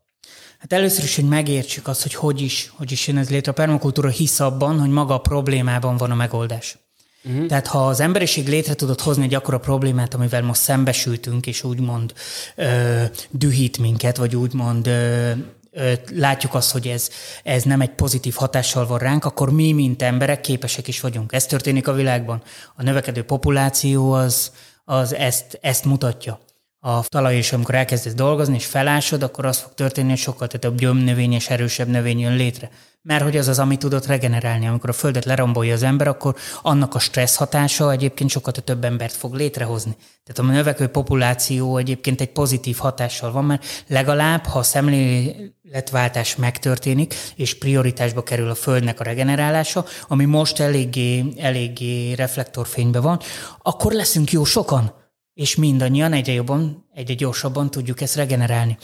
Hát 0.69 0.79
először 0.79 1.03
is, 1.03 1.15
hogy 1.15 1.27
megértsük 1.27 1.88
azt, 1.88 2.01
hogy 2.01 2.13
hogy 2.13 2.41
is, 2.41 2.71
hogy 2.75 2.91
is 2.91 3.07
jön 3.07 3.17
ez 3.17 3.29
létre. 3.29 3.51
A 3.51 3.56
permakultúra 3.56 4.09
hisz 4.09 4.39
abban, 4.39 4.79
hogy 4.79 4.89
maga 4.89 5.13
a 5.13 5.19
problémában 5.19 5.97
van 5.97 6.12
a 6.12 6.15
megoldás. 6.15 6.77
Uh-huh. 7.23 7.45
Tehát 7.45 7.67
ha 7.67 7.88
az 7.88 8.00
emberiség 8.00 8.47
létre 8.47 8.73
tudott 8.73 9.01
hozni 9.01 9.23
egy 9.23 9.33
akkora 9.33 9.59
problémát, 9.59 10.13
amivel 10.13 10.41
most 10.41 10.62
szembesültünk, 10.62 11.47
és 11.47 11.63
úgymond 11.63 12.13
ö, 12.56 13.03
dühít 13.29 13.77
minket, 13.77 14.17
vagy 14.17 14.35
úgymond 14.35 14.88
ö, 14.88 15.31
ö, 15.71 15.94
látjuk 16.15 16.53
azt, 16.53 16.71
hogy 16.71 16.88
ez, 16.88 17.09
ez 17.44 17.63
nem 17.63 17.81
egy 17.81 17.91
pozitív 17.91 18.33
hatással 18.33 18.88
van 18.88 18.97
ránk, 18.97 19.25
akkor 19.25 19.51
mi, 19.51 19.71
mint 19.71 20.01
emberek 20.01 20.41
képesek 20.41 20.88
is 20.88 21.01
vagyunk. 21.01 21.33
Ez 21.33 21.45
történik 21.45 21.88
a 21.88 21.94
világban. 21.94 22.44
A 22.75 22.83
növekedő 22.83 23.23
populáció 23.23 24.11
az, 24.11 24.51
az 24.85 25.13
ezt, 25.13 25.59
ezt 25.61 25.85
mutatja 25.85 26.44
a 26.87 27.03
talaj, 27.07 27.35
és 27.35 27.53
amikor 27.53 27.75
elkezdesz 27.75 28.13
dolgozni, 28.13 28.55
és 28.55 28.65
felásod, 28.65 29.23
akkor 29.23 29.45
az 29.45 29.57
fog 29.57 29.73
történni, 29.73 30.09
hogy 30.09 30.17
sokkal 30.17 30.47
több 30.47 30.77
gyömnövény 30.77 31.33
és 31.33 31.49
erősebb 31.49 31.87
növény 31.87 32.19
jön 32.19 32.35
létre. 32.35 32.69
Mert 33.01 33.23
hogy 33.23 33.37
az 33.37 33.47
az, 33.47 33.59
ami 33.59 33.77
tudott 33.77 34.05
regenerálni. 34.05 34.67
Amikor 34.67 34.89
a 34.89 34.93
földet 34.93 35.25
lerombolja 35.25 35.73
az 35.73 35.83
ember, 35.83 36.07
akkor 36.07 36.35
annak 36.61 36.95
a 36.95 36.99
stressz 36.99 37.35
hatása 37.35 37.91
egyébként 37.91 38.29
sokkal 38.29 38.53
több 38.53 38.83
embert 38.83 39.13
fog 39.13 39.33
létrehozni. 39.33 39.95
Tehát 40.23 40.51
a 40.51 40.55
növekvő 40.55 40.87
populáció 40.87 41.77
egyébként 41.77 42.21
egy 42.21 42.31
pozitív 42.31 42.77
hatással 42.77 43.31
van, 43.31 43.45
mert 43.45 43.65
legalább, 43.87 44.45
ha 44.45 44.59
a 44.59 44.63
szemléletváltás 44.63 46.35
megtörténik, 46.35 47.15
és 47.35 47.57
prioritásba 47.57 48.23
kerül 48.23 48.49
a 48.49 48.55
földnek 48.55 48.99
a 48.99 49.03
regenerálása, 49.03 49.85
ami 50.07 50.25
most 50.25 50.59
eléggé, 50.59 51.23
eléggé 51.37 52.13
reflektorfényben 52.13 53.01
van, 53.01 53.19
akkor 53.61 53.91
leszünk 53.91 54.31
jó 54.31 54.43
sokan 54.43 55.03
és 55.35 55.55
mindannyian 55.55 56.13
egyre 56.13 56.33
jobban, 56.33 56.85
egyre 56.93 57.13
gyorsabban 57.13 57.71
tudjuk 57.71 58.01
ezt 58.01 58.15
regenerálni. 58.15 58.77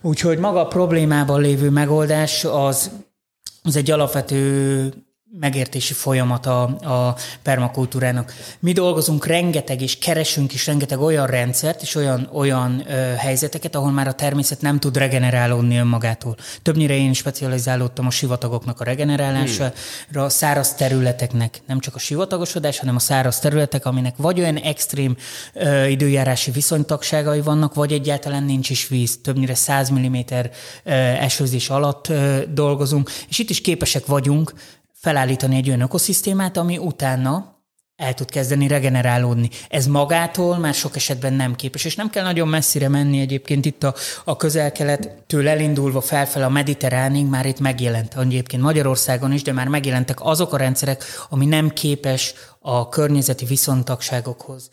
Úgyhogy 0.00 0.38
maga 0.38 0.60
a 0.60 0.66
problémában 0.66 1.40
lévő 1.40 1.70
megoldás 1.70 2.44
az, 2.44 2.90
az 3.62 3.76
egy 3.76 3.90
alapvető 3.90 4.92
megértési 5.30 5.92
folyamata 5.92 6.62
a 6.64 7.16
permakultúrának. 7.42 8.34
Mi 8.58 8.72
dolgozunk 8.72 9.26
rengeteg, 9.26 9.82
és 9.82 9.98
keresünk 9.98 10.54
is 10.54 10.66
rengeteg 10.66 11.00
olyan 11.00 11.26
rendszert, 11.26 11.82
és 11.82 11.94
olyan, 11.94 12.28
olyan 12.32 12.82
ö, 12.86 12.92
helyzeteket, 13.16 13.74
ahol 13.74 13.90
már 13.90 14.08
a 14.08 14.12
természet 14.12 14.60
nem 14.60 14.78
tud 14.78 14.96
regenerálódni 14.96 15.76
önmagától. 15.76 16.36
Többnyire 16.62 16.96
én 16.96 17.12
specializálódtam 17.12 18.06
a 18.06 18.10
sivatagoknak 18.10 18.80
a 18.80 18.84
regenerálására, 18.84 19.72
hmm. 20.12 20.28
száraz 20.28 20.74
területeknek, 20.74 21.60
nem 21.66 21.80
csak 21.80 21.94
a 21.94 21.98
sivatagosodás, 21.98 22.78
hanem 22.78 22.96
a 22.96 22.98
száraz 22.98 23.38
területek, 23.38 23.86
aminek 23.86 24.16
vagy 24.16 24.40
olyan 24.40 24.56
extrém 24.56 25.16
ö, 25.52 25.86
időjárási 25.86 26.50
viszonytagságai 26.50 27.40
vannak, 27.40 27.74
vagy 27.74 27.92
egyáltalán 27.92 28.42
nincs 28.42 28.70
is 28.70 28.88
víz. 28.88 29.18
Többnyire 29.22 29.54
100 29.54 29.90
mm 29.90 30.16
ö, 30.84 30.90
esőzés 30.94 31.70
alatt 31.70 32.08
ö, 32.08 32.42
dolgozunk, 32.48 33.10
és 33.28 33.38
itt 33.38 33.50
is 33.50 33.60
képesek 33.60 34.06
vagyunk 34.06 34.52
felállítani 35.06 35.56
egy 35.56 35.68
olyan 35.68 35.80
ökoszisztémát, 35.80 36.56
ami 36.56 36.78
utána 36.78 37.54
el 37.96 38.14
tud 38.14 38.30
kezdeni 38.30 38.66
regenerálódni. 38.66 39.50
Ez 39.68 39.86
magától 39.86 40.58
már 40.58 40.74
sok 40.74 40.96
esetben 40.96 41.32
nem 41.32 41.54
képes, 41.54 41.84
és 41.84 41.94
nem 41.94 42.10
kell 42.10 42.24
nagyon 42.24 42.48
messzire 42.48 42.88
menni 42.88 43.20
egyébként 43.20 43.64
itt 43.64 43.82
a, 43.82 43.94
a 44.24 44.36
közel-kelettől 44.36 45.48
elindulva 45.48 46.00
felfel 46.00 46.42
a 46.42 46.48
mediterránig 46.48 47.26
már 47.26 47.46
itt 47.46 47.60
megjelent 47.60 48.14
egyébként 48.18 48.62
Magyarországon 48.62 49.32
is, 49.32 49.42
de 49.42 49.52
már 49.52 49.68
megjelentek 49.68 50.18
azok 50.20 50.52
a 50.52 50.56
rendszerek, 50.56 51.04
ami 51.28 51.46
nem 51.46 51.68
képes 51.68 52.34
a 52.60 52.88
környezeti 52.88 53.44
viszontagságokhoz 53.44 54.70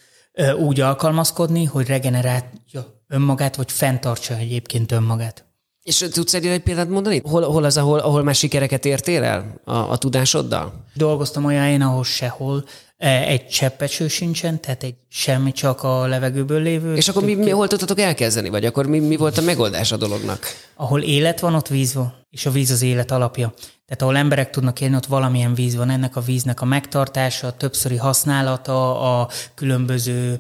úgy 0.60 0.80
alkalmazkodni, 0.80 1.66
hogy 1.66 1.88
regenerálja 1.88 3.04
önmagát, 3.08 3.56
vagy 3.56 3.72
fenntartsa 3.72 4.36
egyébként 4.36 4.92
önmagát. 4.92 5.53
És 5.84 6.06
tudsz 6.12 6.34
egy, 6.34 6.62
példát 6.64 6.90
mondani? 6.90 7.22
Hol, 7.24 7.44
hol 7.44 7.64
az, 7.64 7.78
ahol, 7.78 8.00
ahol 8.00 8.24
már 8.24 8.36
sikereket 8.36 8.86
értél 8.86 9.24
el 9.24 9.62
a, 9.64 9.74
a 9.74 9.98
tudásoddal? 9.98 10.74
Dolgoztam 10.94 11.46
olyan 11.46 11.62
helyen, 11.62 11.82
ahol 11.82 12.04
sehol 12.04 12.64
e, 12.98 13.22
egy 13.22 13.48
cseppeső 13.48 14.08
sincsen, 14.08 14.62
tehát 14.62 14.84
egy 14.84 14.96
semmi, 15.10 15.52
csak 15.52 15.84
a 15.84 16.08
levegőből 16.08 16.62
lévő. 16.62 16.96
És 16.96 17.10
akkor 17.10 17.24
mi, 17.24 17.36
mi 17.36 17.50
hol 17.50 17.68
tudtatok 17.68 18.00
elkezdeni? 18.00 18.50
Vagy 18.50 18.66
akkor 18.66 18.86
mi, 18.86 19.00
mi 19.00 19.16
volt 19.16 19.38
a 19.38 19.42
megoldás 19.42 19.92
a 19.92 19.98
dolognak? 19.98 20.46
Ahol 20.76 21.02
élet 21.02 21.40
van, 21.40 21.56
ott 21.56 21.68
víz 21.68 21.94
van, 21.94 22.14
és 22.30 22.46
a 22.46 22.52
víz 22.52 22.72
az 22.72 22.82
élet 22.82 23.12
alapja. 23.12 23.54
Tehát 23.86 24.02
ahol 24.02 24.18
emberek 24.18 24.50
tudnak 24.50 24.82
élni, 24.82 24.96
ott 24.96 25.06
valamilyen 25.06 25.54
víz 25.54 25.76
van. 25.76 25.90
Ennek 25.90 26.16
a 26.16 26.22
víznek 26.22 26.62
a 26.62 26.66
megtartása, 26.66 27.48
a 27.48 27.54
többszöri 27.54 27.98
használata, 27.98 29.02
a 29.20 29.30
különböző 29.56 30.40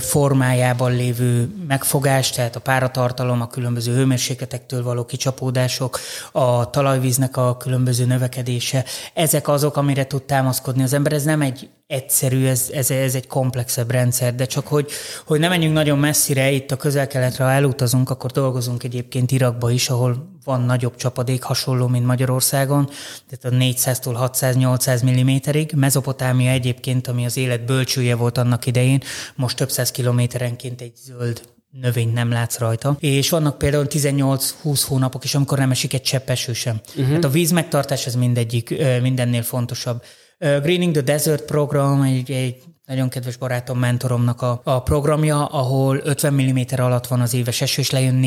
formájában 0.00 0.92
lévő 0.92 1.54
megfogás, 1.68 2.30
tehát 2.30 2.56
a 2.56 2.60
páratartalom, 2.60 3.40
a 3.40 3.46
különböző 3.46 3.94
hőmérsékletektől 3.94 4.82
való 4.82 5.04
kicsapódások, 5.04 5.98
a 6.32 6.70
talajvíznek 6.70 7.36
a 7.36 7.56
különböző 7.56 8.04
növekedése, 8.04 8.84
ezek 9.14 9.48
azok, 9.48 9.76
amire 9.76 10.06
tud 10.06 10.22
támaszkodni 10.22 10.82
az 10.82 10.92
ember. 10.92 11.12
Ez 11.12 11.24
nem 11.24 11.42
egy 11.42 11.70
egyszerű, 11.88 12.46
ez, 12.46 12.70
ez, 12.72 12.90
ez 12.90 13.14
egy 13.14 13.26
komplexebb 13.26 13.90
rendszer, 13.90 14.34
de 14.34 14.44
csak 14.44 14.66
hogy, 14.66 14.90
hogy 15.26 15.40
nem 15.40 15.50
menjünk 15.50 15.74
nagyon 15.74 15.98
messzire, 15.98 16.50
itt 16.50 16.70
a 16.70 16.76
közel-keletre, 16.76 17.44
ha 17.44 17.50
elutazunk, 17.50 18.10
akkor 18.10 18.30
dolgozunk 18.30 18.82
egyébként 18.82 19.30
Irakba 19.30 19.70
is, 19.70 19.90
ahol 19.90 20.38
van 20.44 20.60
nagyobb 20.60 20.96
csapadék, 20.96 21.42
hasonló, 21.42 21.86
mint 21.86 22.06
Magyarországon, 22.06 22.90
tehát 23.28 23.56
a 23.56 23.64
400-tól 23.64 24.30
600-800 24.32 25.04
mm-ig. 25.04 25.72
Mezopotámia 25.72 26.50
egyébként, 26.50 27.06
ami 27.06 27.24
az 27.24 27.36
élet 27.36 27.64
bölcsője 27.64 28.14
volt 28.14 28.38
annak 28.38 28.66
idején, 28.66 29.02
most 29.34 29.56
több 29.56 29.70
száz 29.70 29.90
kilométerenként 29.90 30.80
egy 30.80 30.94
zöld 30.96 31.42
növény 31.70 32.12
nem 32.12 32.30
látsz 32.30 32.58
rajta. 32.58 32.96
És 33.00 33.30
vannak 33.30 33.58
például 33.58 33.86
18-20 33.88 34.82
hónapok 34.86 35.24
is, 35.24 35.34
amikor 35.34 35.58
nem 35.58 35.70
esik 35.70 35.94
egy 35.94 36.02
csepp 36.02 36.28
eső 36.28 36.52
sem. 36.52 36.80
Uh-huh. 36.88 37.12
Hát 37.12 37.24
a 37.24 37.28
víz 37.28 37.50
megtartás 37.50 38.06
ez 38.06 38.14
mindegyik, 38.14 38.74
mindennél 39.02 39.42
fontosabb. 39.42 40.02
Greening 40.38 40.92
the 40.92 41.02
Desert 41.02 41.44
program 41.44 42.02
egy, 42.02 42.30
egy 42.30 42.62
nagyon 42.86 43.08
kedves 43.08 43.36
barátom, 43.36 43.78
mentoromnak 43.78 44.42
a, 44.42 44.60
a 44.64 44.82
programja, 44.82 45.44
ahol 45.44 46.00
50 46.04 46.34
mm 46.34 46.58
alatt 46.76 47.06
van 47.06 47.20
az 47.20 47.34
éves 47.34 47.60
eső, 47.60 47.80
és 47.82 47.90
lejön 47.90 48.20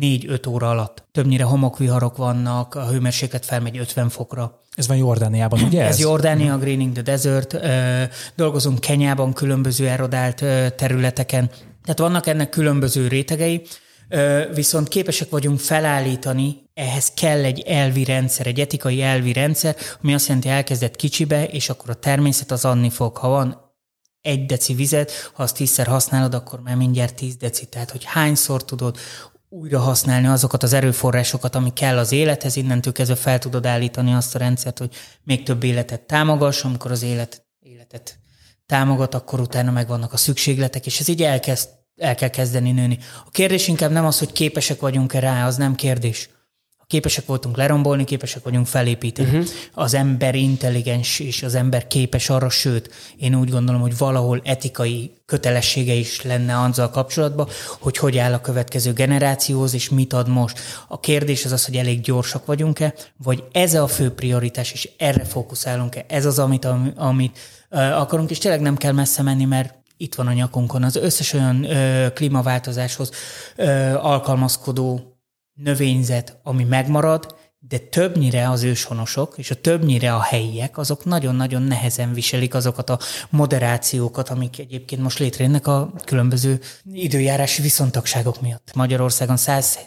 4-5 0.00 0.48
óra 0.48 0.70
alatt. 0.70 1.04
Többnyire 1.12 1.44
homokviharok 1.44 2.16
vannak, 2.16 2.74
a 2.74 2.86
hőmérséklet 2.86 3.44
felmegy 3.44 3.78
50 3.78 4.08
fokra. 4.08 4.60
Ez 4.74 4.86
van 4.86 4.96
Jordániában, 4.96 5.62
ugye? 5.62 5.82
Ez, 5.82 5.88
ez 5.88 6.00
Jordánia, 6.00 6.58
Greening 6.58 6.92
the 6.92 7.02
Desert. 7.02 7.56
Dolgozunk 8.34 8.80
Kenyában, 8.80 9.32
különböző 9.32 9.88
erodált 9.88 10.44
területeken. 10.76 11.50
Tehát 11.82 11.98
vannak 11.98 12.26
ennek 12.26 12.48
különböző 12.48 13.08
rétegei, 13.08 13.62
viszont 14.54 14.88
képesek 14.88 15.30
vagyunk 15.30 15.58
felállítani, 15.58 16.65
ehhez 16.76 17.10
kell 17.14 17.44
egy 17.44 17.60
elvi 17.60 18.04
rendszer, 18.04 18.46
egy 18.46 18.60
etikai 18.60 19.02
elvi 19.02 19.32
rendszer, 19.32 19.76
ami 20.02 20.14
azt 20.14 20.26
jelenti, 20.26 20.48
elkezdett 20.48 20.96
kicsibe, 20.96 21.46
és 21.46 21.68
akkor 21.68 21.90
a 21.90 21.94
természet 21.94 22.50
az 22.50 22.64
adni 22.64 22.90
fog. 22.90 23.16
Ha 23.16 23.28
van 23.28 23.74
egy 24.20 24.46
deci 24.46 24.74
vizet, 24.74 25.12
ha 25.34 25.42
azt 25.42 25.56
tízszer 25.56 25.86
használod, 25.86 26.34
akkor 26.34 26.60
már 26.60 26.76
mindjárt 26.76 27.14
tíz 27.14 27.36
deci. 27.36 27.66
Tehát, 27.66 27.90
hogy 27.90 28.04
hányszor 28.04 28.64
tudod 28.64 28.96
újra 29.48 29.78
használni 29.78 30.26
azokat 30.26 30.62
az 30.62 30.72
erőforrásokat, 30.72 31.54
ami 31.54 31.72
kell 31.72 31.98
az 31.98 32.12
élethez, 32.12 32.56
innentől 32.56 32.92
kezdve 32.92 33.16
fel 33.16 33.38
tudod 33.38 33.66
állítani 33.66 34.12
azt 34.12 34.34
a 34.34 34.38
rendszert, 34.38 34.78
hogy 34.78 34.94
még 35.22 35.42
több 35.42 35.62
életet 35.62 36.00
támogass, 36.00 36.64
amikor 36.64 36.90
az 36.90 37.02
élet, 37.02 37.46
életet 37.60 38.18
támogat, 38.66 39.14
akkor 39.14 39.40
utána 39.40 39.70
megvannak 39.70 40.12
a 40.12 40.16
szükségletek, 40.16 40.86
és 40.86 41.00
ez 41.00 41.08
így 41.08 41.22
elkezd, 41.22 41.68
el 41.96 42.14
kell 42.14 42.28
kezdeni 42.28 42.72
nőni. 42.72 42.98
A 43.26 43.30
kérdés 43.30 43.68
inkább 43.68 43.90
nem 43.90 44.06
az, 44.06 44.18
hogy 44.18 44.32
képesek 44.32 44.80
vagyunk-e 44.80 45.18
rá, 45.18 45.46
az 45.46 45.56
nem 45.56 45.74
kérdés 45.74 46.28
képesek 46.86 47.26
voltunk 47.26 47.56
lerombolni, 47.56 48.04
képesek 48.04 48.44
vagyunk 48.44 48.66
felépíteni. 48.66 49.28
Uh-huh. 49.28 49.46
Az 49.72 49.94
ember 49.94 50.34
intelligens, 50.34 51.18
és 51.18 51.42
az 51.42 51.54
ember 51.54 51.86
képes 51.86 52.30
arra, 52.30 52.48
sőt, 52.48 52.94
én 53.16 53.34
úgy 53.34 53.50
gondolom, 53.50 53.80
hogy 53.80 53.96
valahol 53.96 54.40
etikai 54.44 55.12
kötelessége 55.26 55.92
is 55.92 56.22
lenne 56.22 56.60
azzal 56.60 56.90
kapcsolatban, 56.90 57.48
hogy 57.78 57.96
hogy 57.96 58.18
áll 58.18 58.32
a 58.32 58.40
következő 58.40 58.92
generációhoz, 58.92 59.74
és 59.74 59.88
mit 59.88 60.12
ad 60.12 60.28
most. 60.28 60.60
A 60.88 61.00
kérdés 61.00 61.44
az 61.44 61.52
az, 61.52 61.64
hogy 61.64 61.76
elég 61.76 62.00
gyorsak 62.00 62.46
vagyunk-e, 62.46 62.94
vagy 63.16 63.44
ez 63.52 63.74
a 63.74 63.86
fő 63.86 64.10
prioritás, 64.10 64.72
és 64.72 64.88
erre 64.98 65.24
fókuszálunk-e. 65.24 66.04
Ez 66.08 66.26
az, 66.26 66.38
amit, 66.38 66.68
amit 66.96 67.38
akarunk, 67.70 68.30
és 68.30 68.38
tényleg 68.38 68.60
nem 68.60 68.76
kell 68.76 68.92
messze 68.92 69.22
menni, 69.22 69.44
mert 69.44 69.74
itt 69.96 70.14
van 70.14 70.26
a 70.26 70.32
nyakunkon 70.32 70.82
az 70.82 70.96
összes 70.96 71.32
olyan 71.32 71.64
ö, 71.64 72.12
klímaváltozáshoz 72.12 73.10
ö, 73.56 73.94
alkalmazkodó 73.94 75.15
növényzet, 75.56 76.38
ami 76.42 76.64
megmarad, 76.64 77.34
de 77.68 77.78
többnyire 77.78 78.50
az 78.50 78.62
őshonosok, 78.62 79.34
és 79.36 79.50
a 79.50 79.54
többnyire 79.54 80.14
a 80.14 80.20
helyiek, 80.20 80.78
azok 80.78 81.04
nagyon-nagyon 81.04 81.62
nehezen 81.62 82.12
viselik 82.12 82.54
azokat 82.54 82.90
a 82.90 82.98
moderációkat, 83.30 84.28
amik 84.28 84.58
egyébként 84.58 85.02
most 85.02 85.18
létrejönnek 85.18 85.66
a 85.66 85.92
különböző 86.04 86.60
időjárási 86.92 87.62
viszontagságok 87.62 88.40
miatt. 88.40 88.70
Magyarországon 88.74 89.36
100 89.36 89.78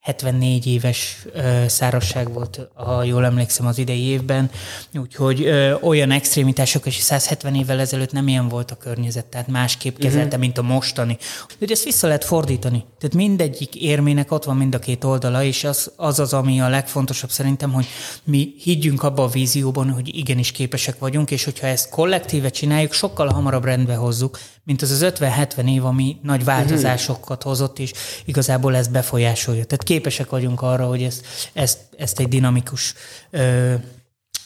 74 0.00 0.66
éves 0.66 1.26
szárasság 1.66 2.32
volt, 2.32 2.68
ha 2.74 3.02
jól 3.02 3.24
emlékszem, 3.24 3.66
az 3.66 3.78
idei 3.78 4.02
évben, 4.02 4.50
úgyhogy 4.94 5.44
ö, 5.44 5.74
olyan 5.80 6.10
extrémitások, 6.10 6.86
és 6.86 6.94
170 6.94 7.54
évvel 7.54 7.80
ezelőtt 7.80 8.12
nem 8.12 8.28
ilyen 8.28 8.48
volt 8.48 8.70
a 8.70 8.76
környezet, 8.76 9.24
tehát 9.24 9.48
másképp 9.48 9.92
mhm. 9.92 10.02
kezelte, 10.02 10.26
uh-huh. 10.26 10.40
mint 10.40 10.58
a 10.58 10.62
mostani. 10.62 11.18
De 11.58 11.66
ezt 11.68 11.84
vissza 11.84 12.06
lehet 12.06 12.24
fordítani. 12.24 12.84
Tehát 12.98 13.16
mindegyik 13.16 13.74
érmének 13.74 14.32
ott 14.32 14.44
van 14.44 14.56
mind 14.56 14.74
a 14.74 14.78
két 14.78 15.04
oldala, 15.04 15.42
és 15.42 15.64
az 15.64 15.92
az, 15.96 16.18
az 16.18 16.32
ami 16.32 16.60
a 16.60 16.68
legfontosabb 16.68 17.30
szerintem, 17.30 17.72
hogy 17.72 17.86
mi 18.24 18.54
higgyünk 18.62 19.02
abba 19.02 19.22
a 19.22 19.28
vízióban, 19.28 19.90
hogy 19.90 20.16
igenis 20.16 20.52
képesek 20.52 20.98
vagyunk, 20.98 21.30
és 21.30 21.44
hogyha 21.44 21.66
ezt 21.66 21.90
kollektíve 21.90 22.48
csináljuk, 22.48 22.92
sokkal 22.92 23.28
hamarabb 23.28 23.64
rendbe 23.64 23.94
hozzuk, 23.94 24.38
mint 24.68 24.82
az 24.82 24.90
az 24.90 25.12
50-70 25.18 25.70
év, 25.70 25.84
ami 25.84 26.16
nagy 26.22 26.44
változásokat 26.44 27.42
hozott, 27.42 27.78
és 27.78 27.92
igazából 28.24 28.76
ezt 28.76 28.90
befolyásolja. 28.90 29.64
Tehát 29.64 29.84
képesek 29.84 30.30
vagyunk 30.30 30.62
arra, 30.62 30.86
hogy 30.86 31.02
ezt, 31.02 31.26
ezt, 31.52 31.78
ezt 31.96 32.20
egy 32.20 32.28
dinamikus 32.28 32.94
ö, 33.30 33.74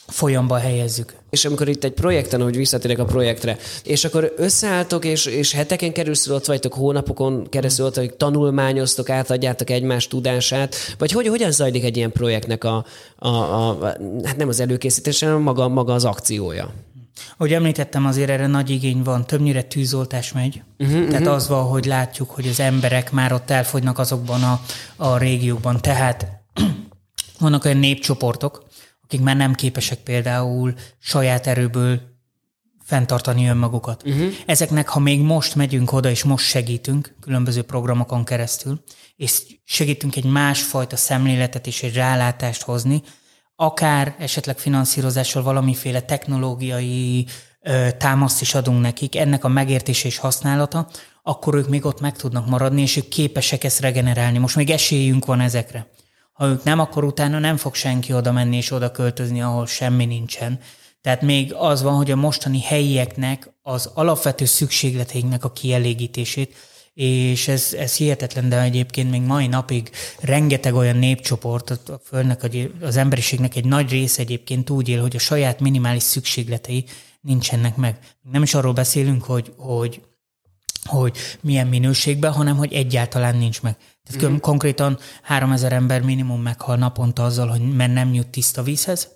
folyamba 0.06 0.58
helyezzük. 0.58 1.14
És 1.30 1.44
amikor 1.44 1.68
itt 1.68 1.84
egy 1.84 1.92
projekten, 1.92 2.42
hogy 2.42 2.56
visszatérek 2.56 2.98
a 2.98 3.04
projektre, 3.04 3.56
és 3.84 4.04
akkor 4.04 4.32
összeálltok, 4.36 5.04
és, 5.04 5.26
és 5.26 5.52
heteken 5.52 5.92
keresztül 5.92 6.34
ott 6.34 6.46
vagytok, 6.46 6.74
hónapokon 6.74 7.48
keresztül 7.48 7.86
ott 7.86 7.96
vagytok, 7.96 8.16
tanulmányoztok, 8.16 9.10
átadjátok 9.10 9.70
egymás 9.70 10.08
tudását, 10.08 10.76
vagy 10.98 11.12
hogy, 11.12 11.26
hogyan 11.26 11.50
zajlik 11.50 11.84
egy 11.84 11.96
ilyen 11.96 12.12
projektnek 12.12 12.64
a, 12.64 12.84
a, 13.18 13.28
a 13.28 13.78
hát 14.24 14.36
nem 14.36 14.48
az 14.48 14.60
előkészítése, 14.60 15.26
hanem 15.26 15.40
maga, 15.40 15.68
maga 15.68 15.92
az 15.92 16.04
akciója? 16.04 16.72
Ahogy 17.36 17.52
említettem, 17.52 18.06
azért 18.06 18.30
erre 18.30 18.46
nagy 18.46 18.70
igény 18.70 19.02
van, 19.02 19.26
többnyire 19.26 19.62
tűzoltás 19.62 20.32
megy. 20.32 20.62
Uh-huh, 20.78 21.06
Tehát 21.06 21.20
uh-huh. 21.20 21.34
az 21.34 21.48
van, 21.48 21.64
hogy 21.64 21.84
látjuk, 21.84 22.30
hogy 22.30 22.48
az 22.48 22.60
emberek 22.60 23.12
már 23.12 23.32
ott 23.32 23.50
elfogynak 23.50 23.98
azokban 23.98 24.42
a, 24.42 24.60
a 24.96 25.16
régiókban. 25.16 25.80
Tehát 25.80 26.26
vannak 27.38 27.64
olyan 27.64 27.76
népcsoportok, 27.76 28.66
akik 29.02 29.20
már 29.20 29.36
nem 29.36 29.54
képesek 29.54 29.98
például 29.98 30.74
saját 30.98 31.46
erőből 31.46 32.00
fenntartani 32.84 33.48
önmagukat. 33.48 34.02
Uh-huh. 34.06 34.32
Ezeknek, 34.46 34.88
ha 34.88 35.00
még 35.00 35.20
most 35.20 35.54
megyünk 35.54 35.92
oda, 35.92 36.10
és 36.10 36.22
most 36.22 36.46
segítünk 36.46 37.14
különböző 37.20 37.62
programokon 37.62 38.24
keresztül, 38.24 38.82
és 39.16 39.42
segítünk 39.64 40.16
egy 40.16 40.24
másfajta 40.24 40.96
szemléletet 40.96 41.66
és 41.66 41.82
egy 41.82 41.94
rálátást 41.94 42.62
hozni, 42.62 43.02
akár 43.62 44.14
esetleg 44.18 44.58
finanszírozással 44.58 45.42
valamiféle 45.42 46.00
technológiai 46.00 47.26
ö, 47.60 47.88
támaszt 47.98 48.40
is 48.40 48.54
adunk 48.54 48.80
nekik, 48.80 49.16
ennek 49.16 49.44
a 49.44 49.48
megértése 49.48 50.06
és 50.08 50.18
használata, 50.18 50.88
akkor 51.22 51.54
ők 51.54 51.68
még 51.68 51.84
ott 51.84 52.00
meg 52.00 52.16
tudnak 52.16 52.46
maradni, 52.46 52.80
és 52.80 52.96
ők 52.96 53.08
képesek 53.08 53.64
ezt 53.64 53.80
regenerálni. 53.80 54.38
Most 54.38 54.56
még 54.56 54.70
esélyünk 54.70 55.24
van 55.24 55.40
ezekre. 55.40 55.86
Ha 56.32 56.46
ők 56.46 56.64
nem, 56.64 56.78
akkor 56.78 57.04
utána 57.04 57.38
nem 57.38 57.56
fog 57.56 57.74
senki 57.74 58.12
oda 58.12 58.32
menni 58.32 58.56
és 58.56 58.70
oda 58.70 58.90
költözni, 58.90 59.42
ahol 59.42 59.66
semmi 59.66 60.04
nincsen. 60.04 60.58
Tehát 61.00 61.22
még 61.22 61.54
az 61.54 61.82
van, 61.82 61.94
hogy 61.94 62.10
a 62.10 62.16
mostani 62.16 62.62
helyieknek 62.62 63.50
az 63.62 63.90
alapvető 63.94 64.44
szükségleteiknek 64.44 65.44
a 65.44 65.52
kielégítését 65.52 66.54
és 66.94 67.48
ez, 67.48 67.74
ez 67.78 67.96
hihetetlen, 67.96 68.48
de 68.48 68.60
egyébként 68.60 69.10
még 69.10 69.22
mai 69.22 69.46
napig 69.46 69.90
rengeteg 70.20 70.74
olyan 70.74 70.96
népcsoport, 70.96 71.70
a 71.70 72.00
földnek, 72.04 72.48
az 72.80 72.96
emberiségnek 72.96 73.56
egy 73.56 73.64
nagy 73.64 73.90
része 73.90 74.22
egyébként 74.22 74.70
úgy 74.70 74.88
él, 74.88 75.00
hogy 75.00 75.16
a 75.16 75.18
saját 75.18 75.60
minimális 75.60 76.02
szükségletei 76.02 76.84
nincsenek 77.20 77.76
meg. 77.76 77.98
Nem 78.30 78.42
is 78.42 78.54
arról 78.54 78.72
beszélünk, 78.72 79.24
hogy, 79.24 79.52
hogy, 79.56 80.02
hogy 80.84 81.16
milyen 81.40 81.66
minőségben, 81.66 82.32
hanem 82.32 82.56
hogy 82.56 82.72
egyáltalán 82.72 83.36
nincs 83.36 83.62
meg. 83.62 83.76
Tehát 84.04 84.30
mm. 84.30 84.36
konkrétan 84.36 84.98
3000 85.22 85.72
ember 85.72 86.02
minimum 86.02 86.42
meghal 86.42 86.76
naponta 86.76 87.24
azzal, 87.24 87.48
hogy 87.48 87.74
mert 87.74 87.92
nem 87.92 88.14
jut 88.14 88.28
tiszta 88.28 88.62
vízhez. 88.62 89.08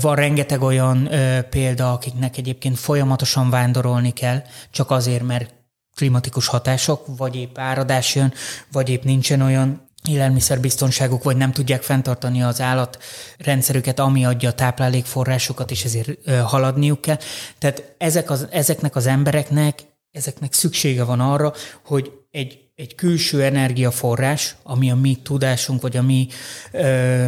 Van 0.00 0.14
rengeteg 0.14 0.62
olyan 0.62 1.08
példa, 1.50 1.92
akiknek 1.92 2.36
egyébként 2.36 2.78
folyamatosan 2.78 3.50
vándorolni 3.50 4.12
kell, 4.12 4.42
csak 4.70 4.90
azért, 4.90 5.22
mert 5.22 5.53
klimatikus 5.94 6.46
hatások, 6.46 7.06
vagy 7.16 7.36
épp 7.36 7.58
áradás 7.58 8.14
jön, 8.14 8.32
vagy 8.72 8.88
épp 8.88 9.02
nincsen 9.02 9.40
olyan 9.40 9.88
élelmiszerbiztonságuk, 10.08 11.22
vagy 11.22 11.36
nem 11.36 11.52
tudják 11.52 11.82
fenntartani 11.82 12.42
az 12.42 12.60
állatrendszerüket, 12.60 13.98
ami 13.98 14.24
adja 14.24 14.48
a 14.48 14.54
táplálékforrásokat, 14.54 15.70
és 15.70 15.84
ezért 15.84 16.30
haladniuk 16.40 17.00
kell. 17.00 17.18
Tehát 17.58 17.94
ezek 17.98 18.30
az, 18.30 18.46
ezeknek 18.50 18.96
az 18.96 19.06
embereknek, 19.06 19.82
ezeknek 20.10 20.52
szüksége 20.52 21.04
van 21.04 21.20
arra, 21.20 21.52
hogy 21.84 22.12
egy, 22.30 22.58
egy 22.74 22.94
külső 22.94 23.42
energiaforrás, 23.42 24.56
ami 24.62 24.90
a 24.90 24.94
mi 24.94 25.14
tudásunk, 25.22 25.82
vagy 25.82 25.96
a 25.96 26.02
mi 26.02 26.28
ö, 26.72 27.26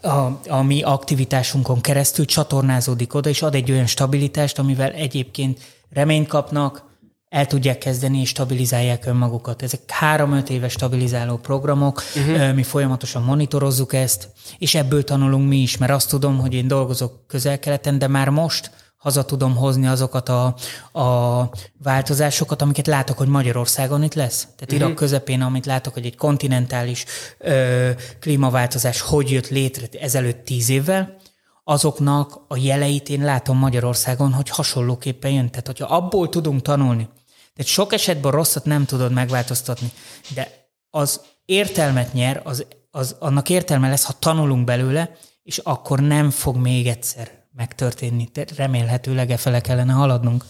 a, 0.00 0.40
a 0.48 0.62
mi 0.62 0.82
aktivitásunkon 0.82 1.80
keresztül 1.80 2.24
csatornázódik 2.24 3.14
oda, 3.14 3.28
és 3.28 3.42
ad 3.42 3.54
egy 3.54 3.70
olyan 3.70 3.86
stabilitást, 3.86 4.58
amivel 4.58 4.92
egyébként 4.92 5.60
reményt 5.90 6.28
kapnak, 6.28 6.91
el 7.32 7.46
tudják 7.46 7.78
kezdeni 7.78 8.20
és 8.20 8.28
stabilizálják 8.28 9.06
önmagukat. 9.06 9.62
Ezek 9.62 9.90
három-öt 9.90 10.50
éves 10.50 10.72
stabilizáló 10.72 11.36
programok, 11.36 12.02
uh-huh. 12.16 12.54
mi 12.54 12.62
folyamatosan 12.62 13.22
monitorozzuk 13.22 13.92
ezt, 13.92 14.28
és 14.58 14.74
ebből 14.74 15.04
tanulunk 15.04 15.48
mi 15.48 15.56
is, 15.56 15.76
mert 15.76 15.92
azt 15.92 16.08
tudom, 16.08 16.38
hogy 16.38 16.54
én 16.54 16.68
dolgozok 16.68 17.26
közel-keleten, 17.26 17.98
de 17.98 18.08
már 18.08 18.28
most 18.28 18.70
haza 18.96 19.24
tudom 19.24 19.56
hozni 19.56 19.86
azokat 19.86 20.28
a, 20.28 20.54
a 21.00 21.48
változásokat, 21.82 22.62
amiket 22.62 22.86
látok, 22.86 23.18
hogy 23.18 23.28
Magyarországon 23.28 24.02
itt 24.02 24.14
lesz. 24.14 24.40
Tehát 24.40 24.62
uh-huh. 24.62 24.78
Irak 24.78 24.94
közepén, 24.94 25.42
amit 25.42 25.66
látok, 25.66 25.92
hogy 25.92 26.06
egy 26.06 26.16
kontinentális 26.16 27.04
ö, 27.38 27.90
klímaváltozás 28.20 29.00
hogy 29.00 29.30
jött 29.30 29.48
létre 29.48 29.86
ezelőtt 30.00 30.44
tíz 30.44 30.68
évvel, 30.68 31.16
azoknak 31.64 32.44
a 32.48 32.56
jeleit 32.56 33.08
én 33.08 33.24
látom 33.24 33.58
Magyarországon, 33.58 34.32
hogy 34.32 34.48
hasonlóképpen 34.48 35.30
jön. 35.30 35.50
Tehát, 35.50 35.66
hogyha 35.66 35.94
abból 35.96 36.28
tudunk 36.28 36.62
tanulni, 36.62 37.08
tehát 37.54 37.70
sok 37.70 37.92
esetben 37.92 38.32
rosszat 38.32 38.64
nem 38.64 38.84
tudod 38.84 39.12
megváltoztatni, 39.12 39.92
de 40.34 40.70
az 40.90 41.20
értelmet 41.44 42.12
nyer, 42.12 42.40
az, 42.44 42.66
az, 42.90 43.16
annak 43.18 43.48
értelme 43.48 43.88
lesz, 43.88 44.04
ha 44.04 44.12
tanulunk 44.18 44.64
belőle, 44.64 45.16
és 45.42 45.58
akkor 45.58 46.00
nem 46.00 46.30
fog 46.30 46.56
még 46.56 46.86
egyszer 46.86 47.30
megtörténni. 47.56 48.28
De 48.32 48.44
remélhetőleg 48.56 49.30
e 49.30 49.36
fele 49.36 49.60
kellene 49.60 49.92
haladnunk. 49.92 50.44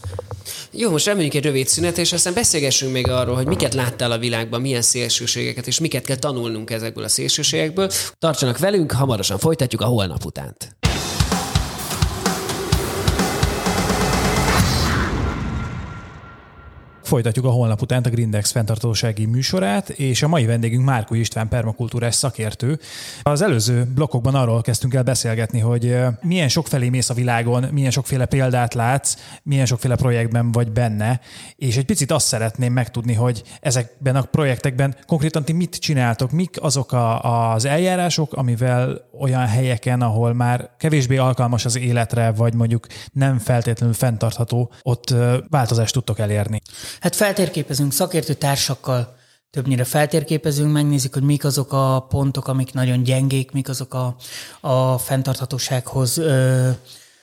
Jó, 0.71 0.91
most 0.91 1.07
reméljük 1.07 1.35
egy 1.35 1.45
rövid 1.45 1.69
szünet, 1.69 1.99
és 1.99 2.13
aztán 2.13 2.35
beszélgessünk 2.35 2.93
még 2.93 3.09
arról, 3.09 3.35
hogy 3.35 3.47
miket 3.47 3.75
láttál 3.75 4.13
a 4.13 4.19
világban, 4.19 4.61
milyen 4.61 4.83
szélsőségeket, 4.83 5.67
és 5.67 5.81
miket 5.81 6.05
kell 6.05 6.17
tanulnunk 6.17 6.71
ezekből 6.71 7.05
a 7.05 7.09
szélsőségekből. 7.09 7.91
Tartsanak 8.19 8.59
velünk, 8.59 8.93
hamarosan 8.93 9.39
folytatjuk 9.39 9.81
a 9.81 9.87
holnap 9.87 10.25
utánt. 10.25 10.77
Folytatjuk 17.13 17.45
a 17.45 17.51
holnap 17.51 17.83
után 17.83 18.03
a 18.03 18.09
Grindex 18.09 18.51
fenntartósági 18.51 19.27
műsorát, 19.27 19.89
és 19.89 20.23
a 20.23 20.29
mai 20.29 20.45
vendégünk 20.45 20.85
Márkó 20.85 21.15
István 21.15 21.49
permakultúrás 21.49 22.15
szakértő. 22.15 22.79
Az 23.23 23.43
előző 23.43 23.85
blokkokban 23.95 24.35
arról 24.35 24.63
kezdtünk 24.63 24.95
el 24.95 25.03
beszélgetni, 25.03 25.59
hogy 25.59 25.97
milyen 26.21 26.49
sokfelé 26.49 26.89
mész 26.89 27.11
a 27.11 27.15
világon, 27.15 27.65
milyen 27.73 27.91
sokféle 27.91 28.27
példát 28.27 28.75
látsz, 28.75 29.17
milyen 29.43 29.67
sokféle 29.67 29.97
projektben 29.97 30.53
vagy 30.53 30.73
benne, 30.73 31.21
és 31.57 31.77
egy 31.77 31.85
picit 31.85 32.11
azt 32.11 32.27
szeretném 32.27 32.73
megtudni, 32.73 33.15
hogy 33.15 33.43
ezekben 33.61 34.17
a 34.17 34.23
projektekben 34.23 34.97
konkrétan 35.07 35.45
ti 35.45 35.53
mit 35.53 35.77
csináltok, 35.77 36.31
mik 36.31 36.63
azok 36.63 36.93
a, 36.93 37.53
az 37.53 37.65
eljárások, 37.65 38.33
amivel 38.33 39.09
olyan 39.21 39.47
helyeken, 39.47 40.03
ahol 40.03 40.33
már 40.33 40.71
kevésbé 40.79 41.17
alkalmas 41.17 41.65
az 41.65 41.77
életre, 41.77 42.31
vagy 42.31 42.55
mondjuk 42.55 42.87
nem 43.13 43.39
feltétlenül 43.39 43.95
fenntartható, 43.95 44.73
ott 44.83 45.15
változást 45.49 45.93
tudtok 45.93 46.19
elérni. 46.19 46.63
Hát 47.03 47.17
feltérképezünk 47.17 47.93
szakértő 47.93 48.35
társakkal, 48.35 49.17
többnyire 49.51 49.85
feltérképezünk, 49.85 50.73
megnézzük, 50.73 51.13
hogy 51.13 51.23
mik 51.23 51.45
azok 51.45 51.73
a 51.73 52.07
pontok, 52.09 52.49
amik 52.49 52.73
nagyon 52.73 53.03
gyengék, 53.03 53.51
mik 53.51 53.69
azok 53.69 53.95
a, 53.95 54.17
a 54.61 54.99
fenntarthatósághoz 54.99 56.19
ö, 56.19 56.71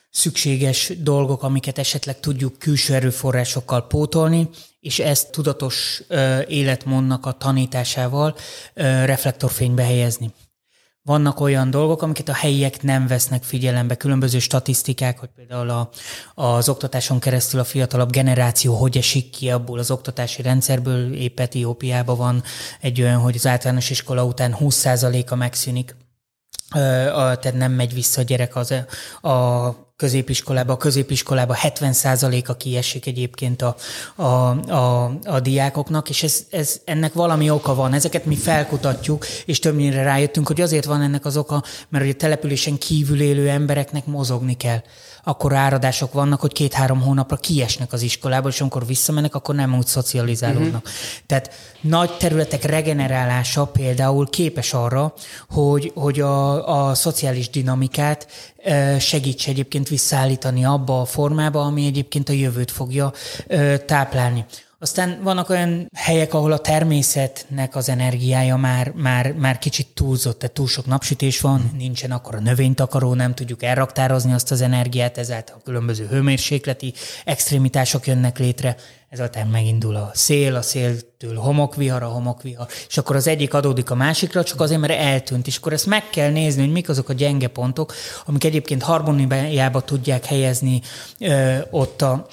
szükséges 0.10 0.92
dolgok, 0.98 1.44
amiket 1.44 1.78
esetleg 1.78 2.20
tudjuk 2.20 2.58
külső 2.58 2.94
erőforrásokkal 2.94 3.88
pótolni, 3.88 4.50
és 4.80 5.00
ezt 5.00 5.32
tudatos 5.32 6.02
ö, 6.08 6.42
életmódnak 6.48 7.26
a 7.26 7.32
tanításával 7.32 8.36
ö, 8.74 8.82
reflektorfénybe 9.06 9.84
helyezni. 9.84 10.34
Vannak 11.10 11.40
olyan 11.40 11.70
dolgok, 11.70 12.02
amiket 12.02 12.30
a 12.30 12.34
helyiek 12.34 12.82
nem 12.82 13.08
vesznek 13.08 13.44
figyelembe, 13.44 13.96
különböző 13.96 14.40
statisztikák, 14.40 15.20
hogy 15.20 15.30
például 15.36 15.70
a, 15.70 15.90
az 16.34 16.70
oktatáson 16.70 17.20
keresztül 17.20 17.60
a 17.60 17.64
fiatalabb 17.64 18.12
generáció 18.12 18.76
hogy 18.76 18.98
esik 18.98 19.30
ki 19.30 19.50
abból 19.50 19.80
az 19.80 19.92
oktatási 19.92 20.42
rendszerből. 20.42 21.14
Épp 21.14 21.40
Etiópiában 21.40 22.18
van 22.18 22.44
egy 22.82 23.02
olyan, 23.02 23.20
hogy 23.20 23.36
az 23.36 23.48
általános 23.48 23.90
iskola 23.90 24.24
után 24.24 24.56
20%-a 24.60 25.36
megszűnik 25.36 25.96
tehát 26.72 27.54
nem 27.54 27.72
megy 27.72 27.94
vissza 27.94 28.22
a 28.22 28.24
gyerek 28.24 28.56
az 28.56 28.72
a 29.22 29.70
középiskolába. 30.00 30.74
A 30.74 30.78
középiskolába 30.78 31.58
70%-a 31.64 32.58
kiesik 32.58 33.06
egyébként 33.06 33.62
a, 33.62 33.76
a, 34.16 34.24
a, 34.24 35.04
a 35.24 35.40
diákoknak, 35.40 36.10
és 36.10 36.24
ez, 36.24 36.46
ez, 36.50 36.82
ennek 36.86 37.14
valami 37.14 37.50
oka 37.50 37.76
van. 37.76 37.94
Ezeket 37.94 38.26
mi 38.26 38.36
felkutatjuk, 38.36 39.26
és 39.46 39.60
többnyire 39.60 40.04
rájöttünk, 40.04 40.48
hogy 40.48 40.62
azért 40.62 40.86
van 40.86 41.02
ennek 41.02 41.26
az 41.26 41.38
oka, 41.38 41.64
mert 41.90 42.04
hogy 42.04 42.14
a 42.14 42.18
településen 42.18 42.78
kívül 42.78 43.22
élő 43.22 43.50
embereknek 43.50 44.06
mozogni 44.06 44.58
kell 44.58 44.82
akkor 45.24 45.54
áradások 45.54 46.14
vannak, 46.14 46.42
hogy 46.42 46.54
két-három 46.54 47.02
hónapra 47.02 47.36
kiesnek 47.36 47.94
az 47.94 48.02
iskolából, 48.02 48.52
és 48.52 48.62
amikor 48.62 48.86
visszamennek, 48.86 49.36
akkor 49.36 49.56
nem 49.56 49.78
úgy 49.78 49.86
szocializálódnak. 49.86 50.86
Uh-huh. 50.86 51.00
Tehát 51.26 51.52
nagy 51.82 52.18
területek 52.18 52.64
regenerálása 52.64 53.66
például 53.66 54.30
képes 54.30 54.74
arra, 54.74 55.14
hogy, 55.50 55.92
hogy 55.96 56.20
a, 56.20 56.88
a 56.88 56.94
szociális 56.94 57.50
dinamikát 57.50 58.28
segíts 59.00 59.48
egyébként 59.48 59.88
visszaállítani 59.88 60.66
abba 60.66 61.02
a 61.02 61.06
formába, 61.06 61.62
ami 61.62 61.86
egyébként 61.86 62.30
a 62.30 62.34
jövőt 62.34 62.72
fogja 62.72 63.14
táplálni. 63.86 64.46
Aztán 64.82 65.20
vannak 65.24 65.50
olyan 65.50 65.90
helyek, 65.96 66.34
ahol 66.34 66.52
a 66.52 66.60
természetnek 66.60 67.76
az 67.76 67.90
energiája 67.90 68.56
már, 68.56 68.92
már, 68.96 69.32
már 69.32 69.58
kicsit 69.58 69.88
túlzott, 69.94 70.40
tehát 70.40 70.56
túl 70.56 70.68
sok 70.68 70.86
napsütés 70.86 71.42
van, 71.42 71.72
nincsen 71.78 72.12
akkor 72.12 72.36
a 72.36 72.40
növénytakaró, 72.40 73.14
nem 73.14 73.36
tudjuk 73.36 73.64
elraktározni 73.64 74.34
azt 74.34 74.52
az 74.52 74.62
energiát, 74.62 75.18
ezáltal 75.18 75.56
a 75.60 75.64
különböző 75.64 76.08
hőmérsékleti 76.08 76.94
extrémitások 77.26 78.08
jönnek 78.08 78.38
létre, 78.38 78.76
ezáltal 79.10 79.46
megindul 79.46 79.96
a 79.96 80.12
szél, 80.14 80.56
a 80.56 80.62
széltől 80.62 81.36
homokvihar, 81.36 82.04
a 82.04 82.08
homokvihar, 82.08 82.68
és 82.90 82.98
akkor 82.98 83.16
az 83.16 83.28
egyik 83.28 83.54
adódik 83.54 83.90
a 83.90 83.96
másikra, 83.96 84.44
csak 84.44 84.62
azért, 84.62 84.80
mert 84.80 84.94
eltűnt, 84.94 85.48
és 85.48 85.58
akkor 85.58 85.74
ezt 85.74 85.86
meg 85.86 86.10
kell 86.10 86.32
nézni, 86.32 86.62
hogy 86.62 86.72
mik 86.72 86.90
azok 86.90 87.10
a 87.10 87.14
gyenge 87.14 87.48
pontok, 87.48 87.94
amik 88.26 88.44
egyébként 88.44 88.84
harmóniába 88.84 89.82
tudják 89.82 90.26
helyezni 90.26 90.82
ö, 91.20 91.58
ott 91.70 92.02
a, 92.02 92.28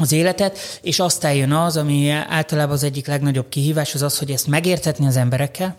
az 0.00 0.12
életet, 0.12 0.58
és 0.82 0.98
aztán 0.98 1.34
jön 1.34 1.52
az, 1.52 1.76
ami 1.76 2.10
általában 2.10 2.74
az 2.74 2.82
egyik 2.82 3.06
legnagyobb 3.06 3.48
kihívás, 3.48 3.94
az 3.94 4.02
az, 4.02 4.18
hogy 4.18 4.30
ezt 4.30 4.46
megértetni 4.46 5.06
az 5.06 5.16
emberekkel, 5.16 5.76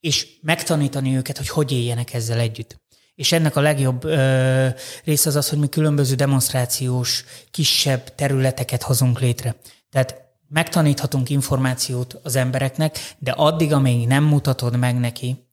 és 0.00 0.26
megtanítani 0.42 1.16
őket, 1.16 1.36
hogy 1.36 1.48
hogy 1.48 1.72
éljenek 1.72 2.14
ezzel 2.14 2.38
együtt. 2.38 2.78
És 3.14 3.32
ennek 3.32 3.56
a 3.56 3.60
legjobb 3.60 4.04
ö, 4.04 4.68
része 5.04 5.28
az 5.28 5.36
az, 5.36 5.48
hogy 5.48 5.58
mi 5.58 5.68
különböző 5.68 6.14
demonstrációs, 6.14 7.24
kisebb 7.50 8.14
területeket 8.14 8.82
hozunk 8.82 9.20
létre. 9.20 9.56
Tehát 9.90 10.14
megtaníthatunk 10.48 11.30
információt 11.30 12.20
az 12.22 12.36
embereknek, 12.36 13.14
de 13.18 13.30
addig, 13.30 13.72
amíg 13.72 14.06
nem 14.06 14.24
mutatod 14.24 14.78
meg 14.78 14.98
neki, 14.98 15.48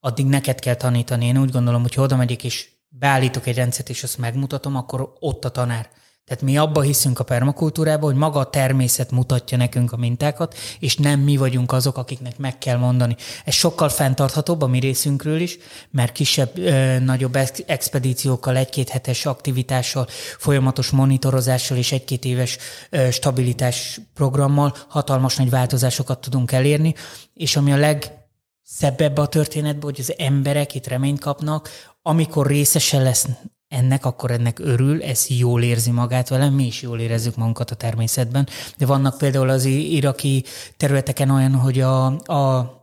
addig 0.00 0.26
neked 0.26 0.58
kell 0.58 0.74
tanítani. 0.74 1.26
Én 1.26 1.38
úgy 1.38 1.50
gondolom, 1.50 1.82
hogy 1.82 1.94
ha 1.94 2.02
oda 2.02 2.16
megyek 2.16 2.44
és 2.44 2.68
beállítok 2.88 3.46
egy 3.46 3.56
rendszert, 3.56 3.88
és 3.88 4.02
azt 4.02 4.18
megmutatom, 4.18 4.76
akkor 4.76 5.12
ott 5.18 5.44
a 5.44 5.50
tanár. 5.50 5.90
Tehát 6.24 6.42
mi 6.42 6.56
abba 6.56 6.80
hiszünk 6.80 7.18
a 7.18 7.24
permakultúrában, 7.24 8.10
hogy 8.10 8.18
maga 8.18 8.40
a 8.40 8.50
természet 8.50 9.10
mutatja 9.10 9.56
nekünk 9.56 9.92
a 9.92 9.96
mintákat, 9.96 10.54
és 10.78 10.96
nem 10.96 11.20
mi 11.20 11.36
vagyunk 11.36 11.72
azok, 11.72 11.96
akiknek 11.96 12.38
meg 12.38 12.58
kell 12.58 12.76
mondani. 12.76 13.16
Ez 13.44 13.54
sokkal 13.54 13.88
fenntarthatóbb 13.88 14.62
a 14.62 14.66
mi 14.66 14.78
részünkről 14.78 15.40
is, 15.40 15.58
mert 15.90 16.12
kisebb, 16.12 16.58
ö, 16.58 16.98
nagyobb 16.98 17.36
expedíciókkal, 17.66 18.56
egy-két 18.56 18.88
hetes 18.88 19.26
aktivitással, 19.26 20.06
folyamatos 20.38 20.90
monitorozással 20.90 21.76
és 21.76 21.92
egy-két 21.92 22.24
éves 22.24 22.58
ö, 22.90 23.10
stabilitás 23.10 24.00
programmal 24.14 24.74
hatalmas 24.88 25.36
nagy 25.36 25.50
változásokat 25.50 26.20
tudunk 26.20 26.52
elérni, 26.52 26.94
és 27.34 27.56
ami 27.56 27.72
a 27.72 27.76
leg 27.76 28.12
szebbebb 28.62 29.16
a 29.16 29.28
történetben, 29.28 29.82
hogy 29.82 30.00
az 30.00 30.14
emberek 30.18 30.74
itt 30.74 30.86
reményt 30.86 31.20
kapnak, 31.20 31.68
amikor 32.02 32.46
részese 32.46 32.98
lesz 32.98 33.26
ennek, 33.72 34.04
akkor 34.04 34.30
ennek 34.30 34.58
örül, 34.58 35.02
ez 35.02 35.26
jól 35.28 35.62
érzi 35.62 35.90
magát 35.90 36.28
velem, 36.28 36.54
mi 36.54 36.66
is 36.66 36.82
jól 36.82 37.00
érezzük 37.00 37.36
magunkat 37.36 37.70
a 37.70 37.74
természetben. 37.74 38.48
De 38.76 38.86
vannak 38.86 39.18
például 39.18 39.48
az 39.48 39.64
iraki 39.64 40.44
területeken 40.76 41.30
olyan, 41.30 41.54
hogy 41.54 41.80
a, 41.80 42.06
a 42.06 42.81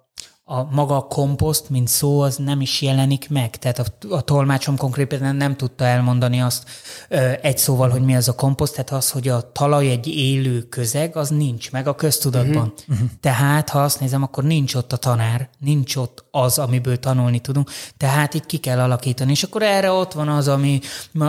a 0.51 0.67
maga 0.71 0.95
a 0.95 1.01
komposzt, 1.01 1.69
mint 1.69 1.87
szó, 1.87 2.19
az 2.19 2.35
nem 2.35 2.61
is 2.61 2.81
jelenik 2.81 3.29
meg. 3.29 3.49
Tehát 3.49 3.79
a, 3.79 4.15
a 4.15 4.21
tolmácsom 4.21 4.77
konkrétan 4.77 5.35
nem 5.35 5.55
tudta 5.55 5.85
elmondani 5.85 6.41
azt 6.41 6.63
ö, 7.09 7.31
egy 7.41 7.57
szóval, 7.57 7.89
hogy 7.89 8.01
mi 8.01 8.15
az 8.15 8.27
a 8.27 8.35
komposzt, 8.35 8.71
tehát 8.71 8.91
az, 8.91 9.11
hogy 9.11 9.27
a 9.27 9.51
talaj 9.51 9.89
egy 9.89 10.07
élő 10.07 10.61
közeg, 10.61 11.15
az 11.15 11.29
nincs 11.29 11.71
meg 11.71 11.87
a 11.87 11.95
köztudatban. 11.95 12.73
Uh-huh. 12.87 13.09
Tehát, 13.19 13.69
ha 13.69 13.83
azt 13.83 13.99
nézem, 13.99 14.23
akkor 14.23 14.43
nincs 14.43 14.75
ott 14.75 14.93
a 14.93 14.97
tanár, 14.97 15.49
nincs 15.59 15.95
ott 15.95 16.23
az, 16.31 16.57
amiből 16.57 16.99
tanulni 16.99 17.39
tudunk, 17.39 17.71
tehát 17.97 18.33
itt 18.33 18.45
ki 18.45 18.57
kell 18.57 18.79
alakítani. 18.79 19.31
És 19.31 19.43
akkor 19.43 19.63
erre 19.63 19.91
ott 19.91 20.13
van 20.13 20.27
az, 20.27 20.47
ami 20.47 20.79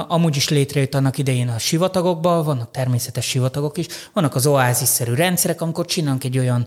amúgy 0.09 0.37
is 0.37 0.48
létrejött 0.48 0.94
annak 0.94 1.18
idején 1.18 1.48
a 1.48 1.59
sivatagokban, 1.59 2.44
vannak 2.44 2.70
természetes 2.70 3.24
sivatagok 3.24 3.78
is, 3.78 3.87
vannak 4.12 4.35
az 4.35 4.46
oázisszerű 4.46 5.14
rendszerek, 5.14 5.61
amikor 5.61 5.85
csinálunk 5.85 6.24
egy 6.24 6.38
olyan 6.38 6.66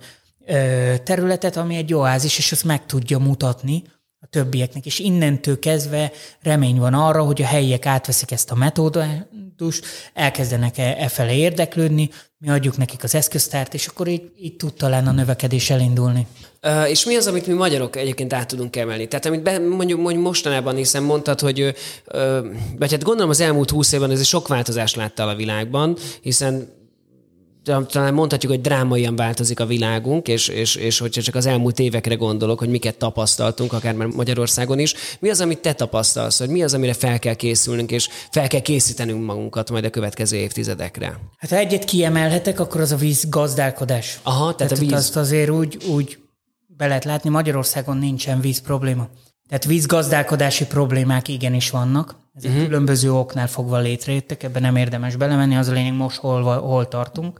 területet, 1.03 1.55
ami 1.55 1.75
egy 1.75 1.93
oázis, 1.93 2.37
és 2.37 2.51
azt 2.51 2.63
meg 2.63 2.85
tudja 2.85 3.19
mutatni 3.19 3.83
a 4.19 4.27
többieknek, 4.29 4.85
és 4.85 4.99
innentől 4.99 5.59
kezdve 5.59 6.11
remény 6.41 6.79
van 6.79 6.93
arra, 6.93 7.23
hogy 7.23 7.41
a 7.41 7.45
helyiek 7.45 7.85
átveszik 7.85 8.31
ezt 8.31 8.51
a 8.51 8.55
metódust, 8.55 9.85
elkezdenek 10.13 10.77
e, 10.77 10.95
e 10.99 11.07
fele 11.07 11.33
érdeklődni, 11.33 12.09
mi 12.37 12.49
adjuk 12.49 12.77
nekik 12.77 13.03
az 13.03 13.15
eszköztárt, 13.15 13.73
és 13.73 13.87
akkor 13.87 14.07
így, 14.07 14.31
így 14.37 14.55
tud 14.55 14.73
talán 14.73 15.07
a 15.07 15.11
növekedés 15.11 15.69
elindulni. 15.69 16.27
Uh, 16.61 16.89
és 16.89 17.05
mi 17.05 17.15
az, 17.15 17.27
amit 17.27 17.47
mi 17.47 17.53
magyarok 17.53 17.95
egyébként 17.95 18.33
át 18.33 18.47
tudunk 18.47 18.75
emelni? 18.75 19.07
Tehát 19.07 19.25
amit 19.25 19.43
be, 19.43 19.59
mondjuk, 19.59 19.99
mondjuk 19.99 20.23
mostanában 20.23 20.75
hiszen 20.75 21.03
mondtad, 21.03 21.39
hogy 21.39 21.61
uh, 21.61 21.73
vagy 22.77 22.91
hát 22.91 23.03
gondolom 23.03 23.29
az 23.29 23.39
elmúlt 23.39 23.69
húsz 23.69 23.91
évben 23.91 24.11
ez 24.11 24.25
sok 24.25 24.47
változást 24.47 24.95
láttál 24.95 25.29
a 25.29 25.35
világban, 25.35 25.97
hiszen 26.21 26.82
talán 27.63 28.13
mondhatjuk, 28.13 28.51
hogy 28.51 28.61
drámaian 28.61 29.15
változik 29.15 29.59
a 29.59 29.65
világunk, 29.65 30.27
és, 30.27 30.47
és, 30.47 30.75
és 30.75 30.99
hogyha 30.99 31.21
csak 31.21 31.35
az 31.35 31.45
elmúlt 31.45 31.79
évekre 31.79 32.15
gondolok, 32.15 32.59
hogy 32.59 32.69
miket 32.69 32.97
tapasztaltunk, 32.97 33.73
akár 33.73 33.93
már 33.93 34.07
Magyarországon 34.07 34.79
is, 34.79 34.93
mi 35.19 35.29
az, 35.29 35.41
amit 35.41 35.59
te 35.59 35.73
tapasztalsz, 35.73 36.39
hogy 36.39 36.49
mi 36.49 36.63
az, 36.63 36.73
amire 36.73 36.93
fel 36.93 37.19
kell 37.19 37.33
készülnünk, 37.33 37.91
és 37.91 38.09
fel 38.31 38.47
kell 38.47 38.59
készítenünk 38.59 39.25
magunkat 39.25 39.69
majd 39.69 39.85
a 39.85 39.89
következő 39.89 40.37
évtizedekre? 40.37 41.19
Hát 41.37 41.49
ha 41.49 41.57
egyet 41.57 41.83
kiemelhetek, 41.83 42.59
akkor 42.59 42.81
az 42.81 42.91
a 42.91 42.95
víz 42.95 43.29
gazdálkodás. 43.29 44.19
Aha, 44.23 44.55
tehát, 44.55 44.57
tehát 44.57 44.71
a 44.71 44.75
víz... 44.75 44.91
Azt 44.91 45.15
azért 45.15 45.49
úgy, 45.49 45.77
úgy 45.87 46.17
be 46.67 46.87
lehet 46.87 47.03
látni, 47.03 47.29
Magyarországon 47.29 47.97
nincsen 47.97 48.39
víz 48.39 48.61
probléma. 48.61 49.09
Tehát 49.53 49.67
vízgazdálkodási 49.67 50.65
problémák 50.65 51.27
igenis 51.27 51.69
vannak, 51.69 52.15
ezek 52.35 52.51
uh-huh. 52.51 52.65
különböző 52.65 53.13
oknál 53.13 53.47
fogva 53.47 53.77
létrejöttek, 53.77 54.43
ebben 54.43 54.61
nem 54.61 54.75
érdemes 54.75 55.15
belemenni, 55.15 55.55
az 55.55 55.67
a 55.67 55.71
lényeg 55.71 55.93
most 55.93 56.17
hol, 56.17 56.43
hol 56.43 56.87
tartunk. 56.87 57.39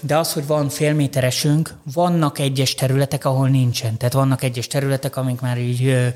De 0.00 0.16
az, 0.16 0.32
hogy 0.32 0.46
van 0.46 0.68
félméteresünk, 0.68 1.74
vannak 1.92 2.38
egyes 2.38 2.74
területek, 2.74 3.24
ahol 3.24 3.48
nincsen. 3.48 3.96
Tehát 3.96 4.14
vannak 4.14 4.42
egyes 4.42 4.66
területek, 4.66 5.16
amik 5.16 5.40
már 5.40 5.58
így 5.58 6.12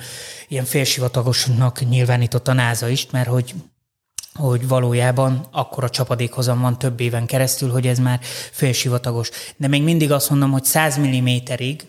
ilyen 0.49 0.65
félsivatagosnak 0.65 1.89
nyilvánított 1.89 2.49
a 2.49 2.53
NASA 2.53 2.89
is, 2.89 3.11
mert 3.11 3.29
hogy 3.29 3.55
hogy 4.35 4.69
valójában 4.69 5.47
akkor 5.51 5.85
a 5.85 5.91
csapadékhozam 5.91 6.61
van 6.61 6.79
több 6.79 7.01
éven 7.01 7.27
keresztül, 7.27 7.71
hogy 7.71 7.87
ez 7.87 7.99
már 7.99 8.19
félsivatagos. 8.51 9.31
De 9.57 9.69
még 9.69 9.83
mindig 9.83 10.13
azt 10.13 10.31
mondom, 10.31 10.51
hogy 10.51 10.65
100 10.65 10.99
mm-ig 10.99 11.87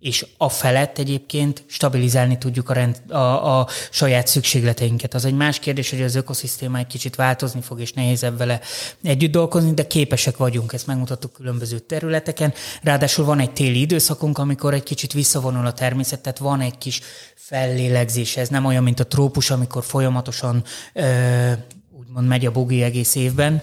és 0.00 0.26
a 0.36 0.48
felett 0.48 0.98
egyébként 0.98 1.64
stabilizálni 1.66 2.38
tudjuk 2.38 2.70
a, 2.70 2.72
rend, 2.72 3.00
a, 3.08 3.58
a 3.58 3.68
saját 3.90 4.26
szükségleteinket. 4.26 5.14
Az 5.14 5.24
egy 5.24 5.34
más 5.34 5.58
kérdés, 5.58 5.90
hogy 5.90 6.02
az 6.02 6.14
ökoszisztéma 6.14 6.78
egy 6.78 6.86
kicsit 6.86 7.16
változni 7.16 7.60
fog, 7.60 7.80
és 7.80 7.92
nehézebb 7.92 8.38
vele 8.38 8.60
együtt 9.02 9.32
dolgozni, 9.32 9.74
de 9.74 9.86
képesek 9.86 10.36
vagyunk, 10.36 10.72
ezt 10.72 10.86
megmutattuk 10.86 11.32
különböző 11.32 11.78
területeken. 11.78 12.52
Ráadásul 12.82 13.24
van 13.24 13.40
egy 13.40 13.52
téli 13.52 13.80
időszakunk, 13.80 14.38
amikor 14.38 14.74
egy 14.74 14.82
kicsit 14.82 15.12
visszavonul 15.12 15.66
a 15.66 15.72
természet, 15.72 16.20
tehát 16.20 16.38
van 16.38 16.60
egy 16.60 16.78
kis 16.78 17.00
fellélegzés. 17.34 18.36
Ez 18.36 18.48
nem 18.48 18.64
olyan, 18.64 18.82
mint 18.82 19.00
a 19.00 19.06
trópus, 19.06 19.50
amikor 19.50 19.84
folyamatosan 19.84 20.64
ö, 20.92 21.52
úgymond 21.98 22.26
megy 22.26 22.46
a 22.46 22.50
bugi 22.50 22.82
egész 22.82 23.14
évben, 23.14 23.62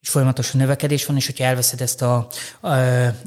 és 0.00 0.08
folyamatos 0.08 0.52
növekedés 0.52 1.06
van, 1.06 1.16
és 1.16 1.26
hogyha 1.26 1.44
elveszed 1.44 1.80
ezt 1.80 2.02
a, 2.02 2.26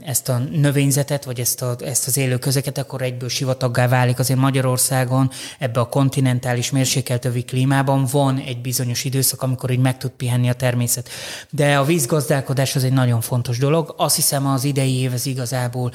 ezt 0.02 0.30
a 0.30 0.38
növényzetet, 0.38 1.26
vagy 1.26 1.40
ezt, 1.40 1.62
a, 1.62 1.76
ezt 1.80 2.08
az 2.08 2.18
élő 2.18 2.38
közeket, 2.38 2.78
akkor 2.78 3.02
egyből 3.02 3.30
sivataggá 3.30 3.88
válik. 3.88 4.20
Azért 4.20 4.40
Magyarországon 4.40 5.32
ebbe 5.60 5.80
a 5.80 5.90
kontinentális 5.90 6.72
mérsékeltővi 6.72 7.44
klímában 7.44 8.06
van 8.12 8.38
egy 8.38 8.62
bizonyos 8.62 9.04
időszak, 9.04 9.42
amikor 9.42 9.72
így 9.72 9.80
meg 9.80 9.98
tud 9.98 10.12
pihenni 10.12 10.50
a 10.50 10.54
természet. 10.54 11.10
De 11.50 11.78
a 11.78 11.84
vízgazdálkodás 11.84 12.76
az 12.76 12.84
egy 12.84 12.94
nagyon 12.94 13.22
fontos 13.22 13.58
dolog. 13.58 13.94
Azt 13.98 14.16
hiszem 14.16 14.48
az 14.48 14.64
idei 14.64 15.00
év 15.00 15.14
ez 15.14 15.26
igazából 15.26 15.92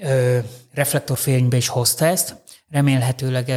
ö, 0.00 0.38
reflektorfénybe 0.72 1.56
is 1.56 1.68
hozta 1.68 2.06
ezt. 2.06 2.42
Remélhetőleg 2.70 3.52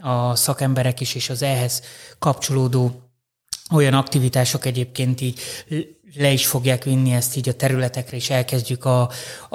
a 0.00 0.34
szakemberek 0.36 1.00
is 1.00 1.14
és 1.14 1.30
az 1.30 1.42
ehhez 1.42 1.82
kapcsolódó 2.18 3.10
olyan 3.72 3.94
aktivitások 3.94 4.64
egyébként 4.66 5.20
így 5.20 5.40
le 6.14 6.30
is 6.30 6.46
fogják 6.46 6.84
vinni 6.84 7.12
ezt 7.12 7.36
így 7.36 7.48
a 7.48 7.54
területekre, 7.54 8.16
és 8.16 8.30
elkezdjük 8.30 8.84
a, 8.84 9.00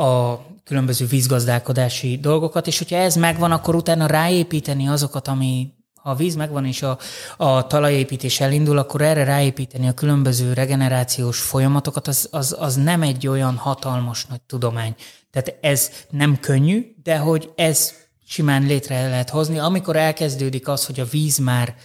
a 0.02 0.40
különböző 0.64 1.06
vízgazdálkodási 1.06 2.18
dolgokat, 2.18 2.68
és 2.68 2.78
hogyha 2.78 2.96
ez 2.96 3.16
megvan, 3.16 3.52
akkor 3.52 3.76
utána 3.76 4.06
ráépíteni 4.06 4.88
azokat, 4.88 5.28
ami 5.28 5.76
ha 6.02 6.10
a 6.10 6.16
víz 6.16 6.36
megvan 6.36 6.66
és 6.66 6.82
a, 6.82 6.98
a 7.38 7.68
talajépítés 7.68 8.40
elindul, 8.40 8.78
akkor 8.78 9.02
erre 9.02 9.24
ráépíteni 9.24 9.88
a 9.88 9.94
különböző 9.94 10.54
regenerációs 10.54 11.40
folyamatokat, 11.40 12.08
az, 12.08 12.28
az, 12.32 12.56
az 12.60 12.76
nem 12.76 13.02
egy 13.02 13.28
olyan 13.28 13.56
hatalmas 13.56 14.26
nagy 14.26 14.42
tudomány. 14.42 14.96
Tehát 15.32 15.58
ez 15.62 15.92
nem 16.10 16.40
könnyű, 16.40 16.96
de 17.04 17.18
hogy 17.18 17.52
ez 17.56 17.94
simán 18.28 18.64
létre 18.64 19.10
lehet 19.10 19.30
hozni. 19.30 19.58
Amikor 19.58 19.96
elkezdődik 19.96 20.68
az, 20.68 20.86
hogy 20.86 21.00
a 21.00 21.06
víz 21.06 21.38
már 21.38 21.76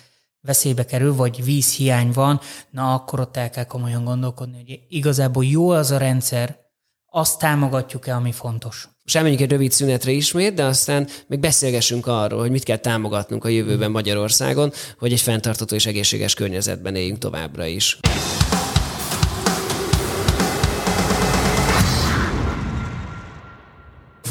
veszélybe 0.42 0.84
kerül, 0.84 1.14
vagy 1.14 1.44
vízhiány 1.44 2.10
van, 2.12 2.40
na 2.70 2.94
akkor 2.94 3.20
ott 3.20 3.36
el 3.36 3.50
kell 3.50 3.64
komolyan 3.64 4.04
gondolkodni, 4.04 4.56
hogy 4.56 4.80
igazából 4.88 5.44
jó 5.44 5.70
az 5.70 5.90
a 5.90 5.98
rendszer, 5.98 6.60
azt 7.14 7.38
támogatjuk-e, 7.38 8.14
ami 8.14 8.32
fontos. 8.32 8.88
Most 9.02 9.16
elmenjünk 9.16 9.42
egy 9.42 9.50
rövid 9.50 9.72
szünetre 9.72 10.10
ismét, 10.10 10.54
de 10.54 10.64
aztán 10.64 11.08
még 11.26 11.38
beszélgessünk 11.40 12.06
arról, 12.06 12.40
hogy 12.40 12.50
mit 12.50 12.64
kell 12.64 12.76
támogatnunk 12.76 13.44
a 13.44 13.48
jövőben 13.48 13.90
Magyarországon, 13.90 14.72
hogy 14.98 15.12
egy 15.12 15.20
fenntartató 15.20 15.74
és 15.74 15.86
egészséges 15.86 16.34
környezetben 16.34 16.94
éljünk 16.94 17.18
továbbra 17.18 17.66
is. 17.66 17.98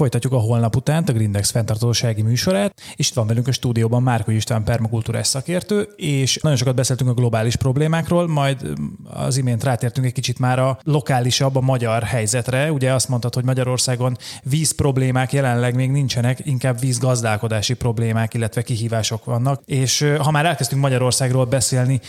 Folytatjuk 0.01 0.33
a 0.33 0.37
holnap 0.37 0.75
után 0.75 1.03
a 1.07 1.11
Grindex 1.11 1.51
fenntartósági 1.51 2.21
műsorát, 2.21 2.73
és 2.95 3.09
itt 3.09 3.15
van 3.15 3.27
velünk 3.27 3.47
a 3.47 3.51
stúdióban 3.51 4.03
Márko 4.03 4.31
István 4.31 4.63
permakultúrás 4.63 5.27
szakértő, 5.27 5.81
és 5.95 6.39
nagyon 6.41 6.57
sokat 6.57 6.75
beszéltünk 6.75 7.09
a 7.09 7.13
globális 7.13 7.55
problémákról, 7.55 8.27
majd 8.27 8.73
az 9.03 9.37
imént 9.37 9.63
rátértünk 9.63 10.05
egy 10.05 10.13
kicsit 10.13 10.39
már 10.39 10.59
a 10.59 10.79
lokálisabb, 10.83 11.55
a 11.55 11.61
magyar 11.61 12.03
helyzetre. 12.03 12.71
Ugye 12.71 12.93
azt 12.93 13.09
mondtad, 13.09 13.33
hogy 13.33 13.43
Magyarországon 13.43 14.17
víz 14.43 14.71
problémák 14.71 15.33
jelenleg 15.33 15.75
még 15.75 15.91
nincsenek, 15.91 16.39
inkább 16.45 16.79
vízgazdálkodási 16.79 17.73
problémák, 17.73 18.33
illetve 18.33 18.61
kihívások 18.61 19.25
vannak. 19.25 19.61
És 19.65 20.13
ha 20.19 20.31
már 20.31 20.45
elkezdtünk 20.45 20.81
Magyarországról 20.81 21.45
beszélni, 21.45 21.99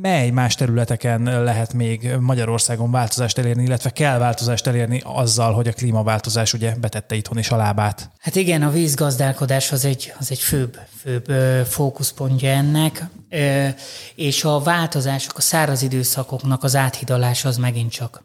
mely 0.00 0.30
más 0.30 0.54
területeken 0.54 1.22
lehet 1.22 1.72
még 1.72 2.10
Magyarországon 2.20 2.90
változást 2.90 3.38
elérni, 3.38 3.62
illetve 3.62 3.90
kell 3.90 4.18
változást 4.18 4.66
elérni 4.66 5.00
azzal, 5.04 5.52
hogy 5.52 5.68
a 5.68 5.72
klímaváltozás 5.72 6.52
ugye 6.52 6.74
betette 6.80 7.14
itthon 7.26 7.38
is 7.38 7.50
a 7.50 7.56
lábát? 7.56 8.10
Hát 8.18 8.34
igen, 8.34 8.62
a 8.62 8.70
vízgazdálkodás 8.70 9.72
az 9.72 9.84
egy, 9.84 10.12
az 10.18 10.30
egy 10.30 10.38
főbb, 10.38 10.78
főbb 11.00 11.26
fókuszpontja 11.66 12.48
ennek, 12.48 13.04
és 14.14 14.44
a 14.44 14.58
változások, 14.60 15.38
a 15.38 15.40
száraz 15.40 15.82
időszakoknak 15.82 16.64
az 16.64 16.76
áthidalása 16.76 17.48
az 17.48 17.56
megint 17.56 17.92
csak. 17.92 18.24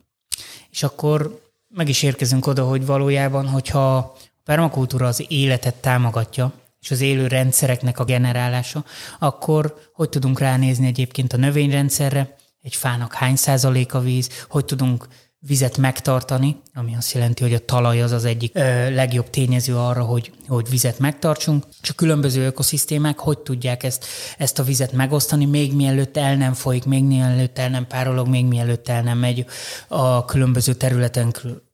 És 0.70 0.84
akkor 0.84 1.42
meg 1.68 1.90
is 1.90 2.04
érkezünk 2.04 2.48
oda, 2.48 2.64
hogy 2.64 2.86
valójában, 2.86 3.48
hogyha 3.48 3.98
a 3.98 4.14
permakultúra 4.44 5.08
az 5.08 5.26
életet 5.28 5.76
támogatja, 5.76 6.52
és 6.80 6.92
az 6.92 7.02
élő 7.02 7.28
rendszereknek 7.28 8.00
a 8.00 8.04
generálása, 8.04 8.86
akkor 9.20 9.76
hogy 9.94 10.10
tudunk 10.10 10.40
ránézni 10.40 10.88
egyébként 10.88 11.34
a 11.34 11.38
növényrendszerre, 11.38 12.36
egy 12.62 12.76
fának 12.76 13.14
hány 13.14 13.36
százalék 13.36 13.94
a 13.94 14.00
víz, 14.00 14.30
hogy 14.50 14.66
tudunk 14.66 15.08
vizet 15.48 15.78
megtartani, 15.78 16.62
ami 16.74 16.96
azt 16.96 17.12
jelenti, 17.12 17.44
hogy 17.44 17.54
a 17.54 17.66
talaj 17.66 18.02
az 18.02 18.12
az 18.12 18.26
egyik 18.26 18.56
ö, 18.56 18.94
legjobb 18.94 19.30
tényező 19.30 19.78
arra, 19.78 20.04
hogy, 20.04 20.32
hogy 20.48 20.70
vizet 20.70 21.00
megtartsunk, 21.00 21.66
és 21.82 21.90
a 21.90 21.94
különböző 21.94 22.46
ökoszisztémák 22.46 23.20
hogy 23.20 23.40
tudják 23.40 23.84
ezt, 23.84 24.06
ezt 24.38 24.60
a 24.60 24.64
vizet 24.64 24.92
megosztani, 24.92 25.46
még 25.46 25.76
mielőtt 25.76 26.18
el 26.18 26.36
nem 26.36 26.54
folyik, 26.54 26.86
még 26.86 27.04
mielőtt 27.04 27.60
el 27.60 27.70
nem 27.70 27.88
párolog, 27.88 28.28
még 28.28 28.46
mielőtt 28.46 28.90
el 28.90 29.02
nem 29.02 29.18
megy 29.18 29.46
a 29.88 30.26
különböző 30.26 30.74
területenkről 30.74 31.70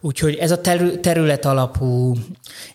Úgyhogy 0.00 0.34
ez 0.34 0.50
a 0.50 0.60
terület 1.00 1.44
alapú 1.44 2.16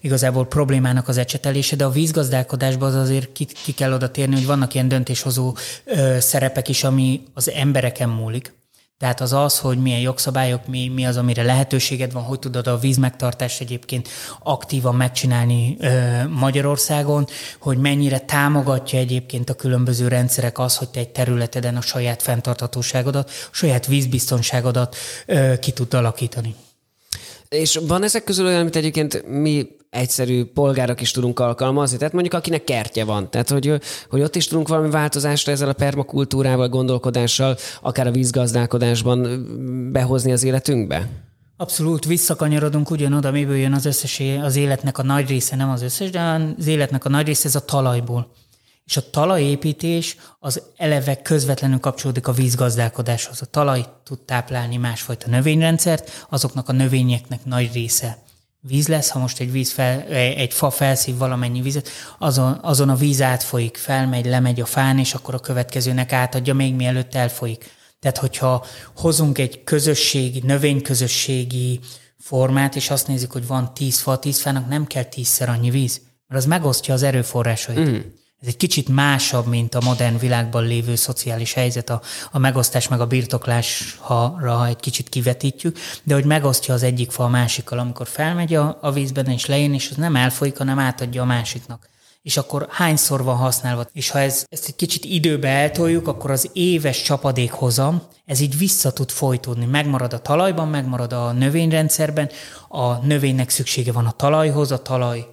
igazából 0.02 0.46
problémának 0.46 1.08
az 1.08 1.18
ecsetelése, 1.18 1.76
de 1.76 1.86
a 1.86 1.90
vízgazdálkodásban 1.90 2.90
az 2.90 2.96
azért 2.96 3.32
ki, 3.32 3.46
ki 3.46 3.74
kell 3.74 3.94
oda 3.94 4.12
térni, 4.12 4.36
hogy 4.36 4.46
vannak 4.46 4.74
ilyen 4.74 4.88
döntéshozó 4.88 5.56
ö, 5.86 6.18
szerepek 6.20 6.68
is, 6.68 6.84
ami 6.84 7.24
az 7.34 7.50
embereken 7.50 8.10
múlik. 8.10 8.54
Tehát 9.00 9.22
az 9.22 9.34
az, 9.34 9.60
hogy 9.60 9.78
milyen 9.78 10.00
jogszabályok, 10.00 10.68
mi, 10.68 10.88
mi 10.88 11.06
az, 11.06 11.18
amire 11.18 11.44
lehetőséged 11.44 12.12
van, 12.12 12.24
hogy 12.24 12.40
tudod 12.40 12.68
a 12.68 12.78
vízmegtartást 12.78 13.62
egyébként 13.62 14.10
aktívan 14.44 14.96
megcsinálni 14.96 15.78
ö, 15.80 16.28
Magyarországon, 16.28 17.28
hogy 17.60 17.78
mennyire 17.78 18.20
támogatja 18.20 19.00
egyébként 19.00 19.50
a 19.50 19.54
különböző 19.54 20.08
rendszerek 20.08 20.60
az, 20.60 20.78
hogy 20.78 20.90
te 20.90 21.00
egy 21.00 21.10
területeden 21.10 21.76
a 21.76 21.82
saját 21.82 22.22
fenntarthatóságodat, 22.22 23.30
a 23.30 23.50
saját 23.52 23.86
vízbiztonságodat 23.88 24.96
ö, 25.26 25.60
ki 25.60 25.72
tud 25.72 25.94
alakítani. 25.94 26.56
És 27.50 27.80
van 27.88 28.04
ezek 28.04 28.24
közül 28.24 28.46
olyan, 28.46 28.60
amit 28.60 28.76
egyébként 28.76 29.28
mi 29.28 29.68
egyszerű 29.90 30.46
polgárok 30.46 31.02
is 31.02 31.12
tudunk 31.12 31.40
alkalmazni. 31.40 31.98
Tehát 31.98 32.14
mondjuk 32.14 32.34
akinek 32.34 32.64
kertje 32.64 33.04
van. 33.04 33.30
Tehát, 33.30 33.50
hogy, 33.50 33.80
hogy 34.10 34.22
ott 34.22 34.36
is 34.36 34.48
tudunk 34.48 34.68
valami 34.68 34.90
változásra 34.90 35.52
ezzel 35.52 35.70
a 35.70 35.74
permakultúrával, 35.74 36.70
gondolkodással, 36.70 37.58
akár 37.82 38.08
a 38.08 38.12
vízgazdálkodásban 38.12 39.46
behozni 39.92 40.32
az 40.32 40.44
életünkbe? 40.44 41.10
Abszolút 41.58 42.06
visszakanyarodunk 42.06 42.90
ugyanoda, 42.90 43.32
miből 43.32 43.56
jön 43.56 43.74
az 43.74 43.86
összes, 43.86 44.22
az 44.42 44.56
életnek 44.56 44.98
a 44.98 45.04
nagy 45.04 45.28
része, 45.28 45.56
nem 45.56 45.70
az 45.70 45.82
összes, 45.82 46.10
de 46.10 46.20
az 46.58 46.68
életnek 46.68 47.06
a 47.06 47.10
nagy 47.10 47.26
része 47.26 47.48
ez 47.48 47.56
a 47.56 47.66
talajból. 47.66 48.32
És 48.90 48.98
a 48.98 49.10
talajépítés 49.10 50.18
az 50.40 50.62
eleve 50.78 51.22
közvetlenül 51.22 51.80
kapcsolódik 51.80 52.28
a 52.28 52.32
vízgazdálkodáshoz. 52.32 53.42
A 53.42 53.46
talaj 53.46 53.86
tud 54.04 54.20
táplálni 54.20 54.78
másfajta 54.78 55.30
növényrendszert, 55.30 56.26
azoknak 56.30 56.70
a 56.70 56.72
növényeknek 56.72 57.46
nagy 57.46 57.74
része 57.74 58.18
víz 58.62 58.88
lesz, 58.88 59.10
ha 59.10 59.20
most 59.20 59.40
egy, 59.40 59.52
víz 59.52 59.72
fel, 59.72 60.02
egy 60.12 60.54
fa 60.54 60.70
felszív 60.70 61.18
valamennyi 61.18 61.62
vizet, 61.62 61.90
azon, 62.18 62.60
azon 62.62 62.90
a 62.90 62.96
víz 62.96 63.22
átfolyik, 63.22 63.78
felmegy, 63.78 64.26
lemegy 64.26 64.62
a 64.62 64.66
fán, 64.66 65.00
és 65.00 65.14
akkor 65.14 65.34
a 65.34 65.40
következőnek 65.40 66.14
átadja, 66.14 66.54
még 66.54 66.74
mielőtt 66.74 67.16
elfolyik. 67.16 67.72
Tehát, 68.00 68.18
hogyha 68.18 68.66
hozunk 68.96 69.38
egy 69.38 69.64
közösségi, 69.64 70.42
növényközösségi 70.46 71.80
formát, 72.18 72.76
és 72.76 72.90
azt 72.90 73.08
nézzük, 73.08 73.32
hogy 73.32 73.48
van 73.48 73.74
tíz 73.74 74.00
fa, 74.00 74.20
tíz 74.20 74.42
fának 74.42 74.68
nem 74.68 74.86
kell 74.86 75.04
tízszer 75.04 75.50
annyi 75.50 75.70
víz, 75.70 76.02
mert 76.28 76.42
az 76.42 76.48
megosztja 76.48 76.94
az 76.94 77.04
erőforrásait. 77.04 77.90
Mm. 77.90 78.00
Ez 78.42 78.48
egy 78.48 78.58
kicsit 78.58 78.88
másabb, 78.88 79.48
mint 79.48 79.76
a 79.76 79.82
modern 79.82 80.18
világban 80.18 80.64
lévő 80.64 80.96
szociális 80.96 81.54
helyzet, 81.54 81.90
a, 81.90 82.02
a 82.32 82.38
megosztás 82.38 82.88
meg 82.88 83.02
a 83.02 83.08
birtoklásra 83.08 84.68
egy 84.68 84.80
kicsit 84.80 85.10
kivetítjük, 85.10 85.78
de 86.04 86.14
hogy 86.14 86.26
megosztja 86.26 86.74
az 86.74 86.84
egyik 86.84 87.12
fa 87.12 87.24
a 87.24 87.30
másikkal, 87.30 87.80
amikor 87.80 88.08
felmegy 88.08 88.54
a, 88.54 88.78
a 88.82 88.92
vízben 88.92 89.26
és 89.26 89.46
lejön, 89.46 89.74
és 89.74 89.90
az 89.90 89.96
nem 89.96 90.16
elfolyik, 90.16 90.58
hanem 90.58 90.80
átadja 90.80 91.22
a 91.22 91.26
másiknak 91.26 91.90
és 92.22 92.38
akkor 92.38 92.68
hányszor 92.70 93.24
van 93.24 93.36
használva. 93.36 93.86
És 93.94 94.10
ha 94.10 94.20
ez, 94.20 94.46
ezt 94.50 94.68
egy 94.68 94.76
kicsit 94.76 95.06
időbe 95.06 95.48
eltoljuk, 95.48 96.08
akkor 96.08 96.32
az 96.32 96.50
éves 96.54 97.02
csapadékhozam, 97.02 98.02
ez 98.26 98.40
így 98.40 98.58
vissza 98.58 98.94
tud 98.94 99.10
folytódni. 99.10 99.66
Megmarad 99.66 100.14
a 100.14 100.20
talajban, 100.20 100.68
megmarad 100.68 101.14
a 101.14 101.32
növényrendszerben, 101.32 102.30
a 102.68 103.06
növénynek 103.06 103.50
szüksége 103.50 103.92
van 103.92 104.06
a 104.06 104.12
talajhoz, 104.12 104.72
a 104.72 104.82
talaj 104.82 105.28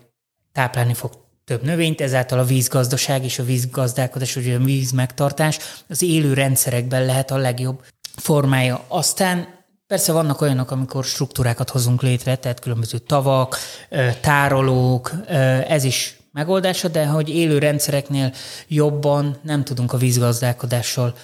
táplálni 0.53 0.95
fog 0.95 1.26
több 1.47 1.63
növényt, 1.63 2.01
ezáltal 2.01 2.39
a 2.39 2.45
vízgazdaság 2.45 3.25
és 3.25 3.39
a 3.39 3.45
vízgazdálkodás, 3.45 4.35
vagy 4.35 4.51
a 4.51 4.59
víz 4.59 4.91
megtartás 4.91 5.59
az 5.89 6.03
élő 6.03 6.35
rendszerekben 6.35 7.05
lehet 7.05 7.31
a 7.31 7.37
legjobb 7.37 7.85
formája. 8.17 8.85
Aztán 8.89 9.55
Persze 9.87 10.13
vannak 10.13 10.41
olyanok, 10.41 10.71
amikor 10.71 11.05
struktúrákat 11.05 11.71
hozunk 11.71 12.03
létre, 12.03 12.37
tehát 12.37 12.61
különböző 12.61 12.99
tavak, 12.99 13.57
tárolók, 14.21 15.13
ez 15.69 15.85
is 15.85 16.17
megoldása, 16.33 16.89
de 16.89 17.07
hogy 17.07 17.29
élő 17.29 17.59
rendszereknél 17.59 18.33
jobban 18.69 19.37
nem 19.43 19.65
tudunk 19.65 19.93
a 19.93 19.97
vízgazdálkodással 19.97 21.15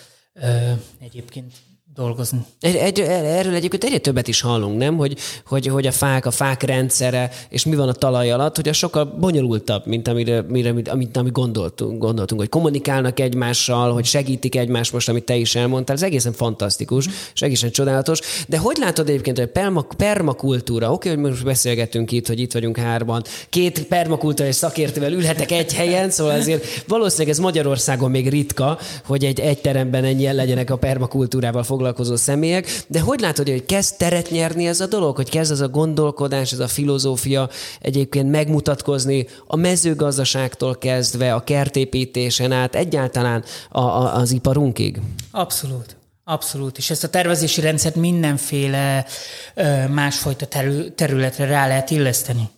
egyébként 1.00 1.52
dolgozni. 1.94 2.44
Egy, 2.60 3.00
erről 3.00 3.54
egyébként 3.54 3.84
egyre 3.84 3.98
többet 3.98 4.28
is 4.28 4.40
hallunk, 4.40 4.78
nem? 4.78 4.96
Hogy, 4.96 5.16
hogy, 5.46 5.66
hogy 5.66 5.86
a 5.86 5.92
fák, 5.92 6.26
a 6.26 6.30
fák 6.30 6.62
rendszere, 6.62 7.30
és 7.48 7.64
mi 7.64 7.76
van 7.76 7.88
a 7.88 7.92
talaj 7.92 8.30
alatt, 8.30 8.56
hogy 8.56 8.68
a 8.68 8.72
sokkal 8.72 9.04
bonyolultabb, 9.04 9.86
mint 9.86 10.08
amire, 10.08 10.42
mire, 10.48 10.70
amit, 10.70 10.88
amit 11.18 11.32
gondoltunk, 11.32 11.98
gondoltunk, 11.98 12.40
hogy 12.40 12.50
kommunikálnak 12.50 13.20
egymással, 13.20 13.92
hogy 13.92 14.04
segítik 14.04 14.56
egymást 14.56 14.92
most, 14.92 15.08
amit 15.08 15.24
te 15.24 15.36
is 15.36 15.54
elmondtál. 15.54 15.96
Ez 15.96 16.02
egészen 16.02 16.32
fantasztikus, 16.32 17.06
és 17.34 17.42
egészen 17.42 17.70
csodálatos. 17.70 18.20
De 18.48 18.58
hogy 18.58 18.76
látod 18.76 19.08
egyébként, 19.08 19.38
hogy 19.38 19.46
permak, 19.46 19.92
permakultúra, 19.96 20.92
oké, 20.92 21.08
hogy 21.08 21.18
most 21.18 21.44
beszélgetünk 21.44 22.12
itt, 22.12 22.26
hogy 22.26 22.40
itt 22.40 22.52
vagyunk 22.52 22.76
hárban, 22.76 23.22
két 23.48 23.86
permakultúra 23.86 24.52
szakértővel 24.52 25.12
ülhetek 25.12 25.50
egy 25.50 25.74
helyen, 25.74 26.10
szóval 26.10 26.34
azért 26.34 26.84
valószínűleg 26.86 27.32
ez 27.32 27.38
Magyarországon 27.38 28.10
még 28.10 28.28
ritka, 28.28 28.78
hogy 29.04 29.24
egy, 29.24 29.40
egy 29.40 29.60
teremben 29.60 30.04
ennyien 30.04 30.34
legyenek 30.34 30.70
a 30.70 30.76
permakultúrával 30.76 31.62
foglalkozó 31.62 31.80
foglalkozó 31.82 32.16
személyek, 32.16 32.84
de 32.86 33.00
hogy 33.00 33.20
látod, 33.20 33.48
hogy 33.48 33.66
kezd 33.66 33.96
teret 33.96 34.30
nyerni 34.30 34.66
ez 34.66 34.80
a 34.80 34.86
dolog, 34.86 35.16
hogy 35.16 35.30
kezd 35.30 35.52
ez 35.52 35.60
a 35.60 35.68
gondolkodás, 35.68 36.52
ez 36.52 36.58
a 36.58 36.68
filozófia 36.68 37.48
egyébként 37.80 38.30
megmutatkozni 38.30 39.26
a 39.46 39.56
mezőgazdaságtól 39.56 40.78
kezdve, 40.78 41.34
a 41.34 41.44
kertépítésen 41.44 42.52
át, 42.52 42.74
egyáltalán 42.74 43.44
a, 43.70 43.80
a, 43.80 44.14
az 44.14 44.30
iparunkig? 44.30 45.00
Abszolút. 45.30 45.96
Abszolút, 46.24 46.78
és 46.78 46.90
ezt 46.90 47.04
a 47.04 47.08
tervezési 47.08 47.60
rendszert 47.60 47.94
mindenféle 47.94 49.06
ö, 49.54 49.88
másfajta 49.88 50.46
terü- 50.46 50.92
területre 50.92 51.46
rá 51.46 51.66
lehet 51.66 51.90
illeszteni. 51.90 52.50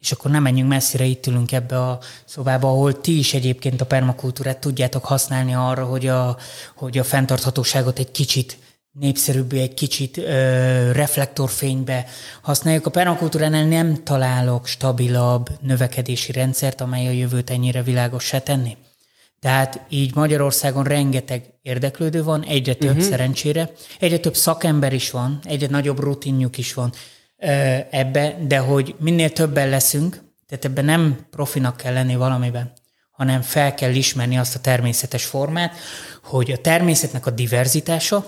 És 0.00 0.12
akkor 0.12 0.30
nem 0.30 0.42
menjünk 0.42 0.68
messzire, 0.68 1.04
itt 1.04 1.26
ülünk 1.26 1.52
ebbe 1.52 1.82
a 1.82 1.98
szobába, 2.24 2.68
ahol 2.68 3.00
ti 3.00 3.18
is 3.18 3.34
egyébként 3.34 3.80
a 3.80 3.86
permakultúrát 3.86 4.58
tudjátok 4.58 5.04
használni 5.04 5.54
arra, 5.54 5.84
hogy 5.84 6.06
a, 6.06 6.36
hogy 6.76 6.98
a 6.98 7.04
fenntarthatóságot 7.04 7.98
egy 7.98 8.10
kicsit 8.10 8.58
népszerűbbé, 8.92 9.60
egy 9.60 9.74
kicsit 9.74 10.16
ö, 10.16 10.92
reflektorfénybe 10.92 12.06
használjuk. 12.42 12.86
A 12.86 12.90
permakultúránál 12.90 13.64
nem 13.64 14.04
találok 14.04 14.66
stabilabb 14.66 15.48
növekedési 15.60 16.32
rendszert, 16.32 16.80
amely 16.80 17.06
a 17.06 17.10
jövőt 17.10 17.50
ennyire 17.50 18.10
se 18.18 18.40
tenni. 18.40 18.76
Tehát 19.40 19.80
így 19.88 20.14
Magyarországon 20.14 20.84
rengeteg 20.84 21.44
érdeklődő 21.62 22.22
van, 22.22 22.44
egyre 22.44 22.74
több 22.74 22.90
uh-huh. 22.90 23.04
szerencsére, 23.04 23.72
egyre 23.98 24.18
több 24.18 24.36
szakember 24.36 24.92
is 24.92 25.10
van, 25.10 25.38
egyre 25.44 25.66
nagyobb 25.66 26.00
rutinjuk 26.00 26.58
is 26.58 26.74
van 26.74 26.92
ebbe, 27.90 28.36
de 28.40 28.58
hogy 28.58 28.94
minél 28.98 29.32
többen 29.32 29.68
leszünk, 29.68 30.22
tehát 30.46 30.64
ebben 30.64 30.84
nem 30.84 31.26
profinak 31.30 31.76
kell 31.76 31.92
lenni 31.92 32.16
valamiben, 32.16 32.72
hanem 33.10 33.42
fel 33.42 33.74
kell 33.74 33.94
ismerni 33.94 34.38
azt 34.38 34.54
a 34.54 34.60
természetes 34.60 35.24
formát, 35.24 35.76
hogy 36.22 36.52
a 36.52 36.58
természetnek 36.58 37.26
a 37.26 37.30
diverzitása 37.30 38.26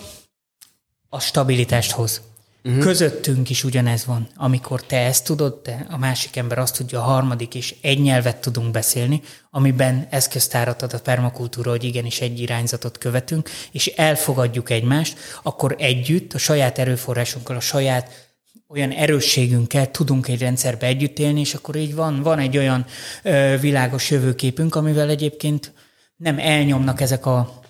a 1.08 1.20
stabilitást 1.20 1.90
hoz. 1.90 2.20
Uh-huh. 2.64 2.82
Közöttünk 2.82 3.50
is 3.50 3.64
ugyanez 3.64 4.04
van. 4.04 4.28
Amikor 4.36 4.82
te 4.82 4.98
ezt 4.98 5.24
tudod, 5.24 5.62
te 5.62 5.86
a 5.88 5.96
másik 5.96 6.36
ember 6.36 6.58
azt 6.58 6.76
tudja, 6.76 6.98
a 6.98 7.02
harmadik, 7.02 7.54
és 7.54 7.74
egy 7.80 8.00
nyelvet 8.00 8.36
tudunk 8.36 8.70
beszélni, 8.70 9.22
amiben 9.50 10.06
eszköztárat 10.10 10.82
ad 10.82 10.92
a 10.92 11.00
permakultúra, 11.00 11.70
hogy 11.70 11.84
igenis 11.84 12.20
egy 12.20 12.40
irányzatot 12.40 12.98
követünk, 12.98 13.50
és 13.72 13.86
elfogadjuk 13.86 14.70
egymást, 14.70 15.18
akkor 15.42 15.76
együtt 15.78 16.34
a 16.34 16.38
saját 16.38 16.78
erőforrásunkkal, 16.78 17.56
a 17.56 17.60
saját 17.60 18.29
olyan 18.70 18.90
erősségünkkel 18.90 19.90
tudunk 19.90 20.28
egy 20.28 20.40
rendszerbe 20.40 20.86
együtt 20.86 21.18
élni, 21.18 21.40
és 21.40 21.54
akkor 21.54 21.76
így 21.76 21.94
van, 21.94 22.22
van 22.22 22.38
egy 22.38 22.56
olyan 22.56 22.86
ö, 23.22 23.56
világos 23.60 24.10
jövőképünk, 24.10 24.74
amivel 24.74 25.08
egyébként 25.08 25.72
nem 26.16 26.38
elnyomnak 26.38 27.00
ezek 27.00 27.26
a, 27.26 27.60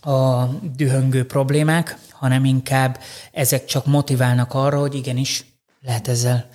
a 0.00 0.48
dühöngő 0.76 1.26
problémák, 1.26 1.96
hanem 2.10 2.44
inkább 2.44 2.98
ezek 3.32 3.64
csak 3.64 3.86
motiválnak 3.86 4.54
arra, 4.54 4.78
hogy 4.78 4.94
igenis 4.94 5.44
lehet 5.80 6.08
ezzel 6.08 6.48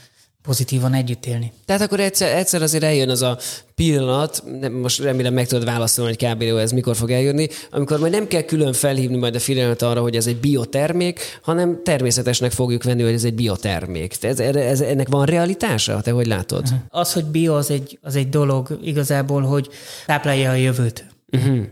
pozitívan 0.48 0.94
együtt 0.94 1.26
élni. 1.26 1.52
Tehát 1.66 1.82
akkor 1.82 2.00
egyszer, 2.00 2.38
egyszer 2.38 2.62
azért 2.62 2.84
eljön 2.84 3.10
az 3.10 3.22
a 3.22 3.38
pillanat, 3.76 4.44
most 4.82 5.00
remélem 5.00 5.34
meg 5.34 5.48
tudod 5.48 5.66
válaszolni, 5.66 6.16
hogy 6.16 6.30
kb. 6.30 6.42
ez 6.42 6.72
mikor 6.72 6.96
fog 6.96 7.12
eljönni, 7.12 7.48
amikor 7.72 8.00
majd 8.00 8.12
nem 8.12 8.28
kell 8.28 8.42
külön 8.42 8.74
felhívni 8.74 9.18
majd 9.18 9.36
a 9.36 9.40
figyelmet 9.40 9.82
arra, 9.82 10.02
hogy 10.02 10.16
ez 10.16 10.28
egy 10.28 10.38
biotermék, 10.38 11.20
hanem 11.42 11.80
természetesnek 11.84 12.52
fogjuk 12.52 12.84
venni, 12.84 13.04
hogy 13.04 13.14
ez 13.14 13.24
egy 13.24 13.34
biotermék. 13.34 14.24
Ez, 14.24 14.40
ez, 14.40 14.82
ennek 14.82 15.08
van 15.08 15.26
realitása? 15.26 16.02
Te 16.02 16.12
hogy 16.12 16.28
látod? 16.28 16.64
Az, 16.90 17.14
hogy 17.14 17.26
bio, 17.26 17.56
az 17.56 17.72
egy, 17.72 18.00
az 18.02 18.16
egy 18.16 18.30
dolog 18.30 18.80
igazából, 18.84 19.42
hogy 19.42 19.70
táplálja 20.06 20.50
a 20.50 20.56
jövőt. 20.56 21.06
Uh-huh. 21.32 21.66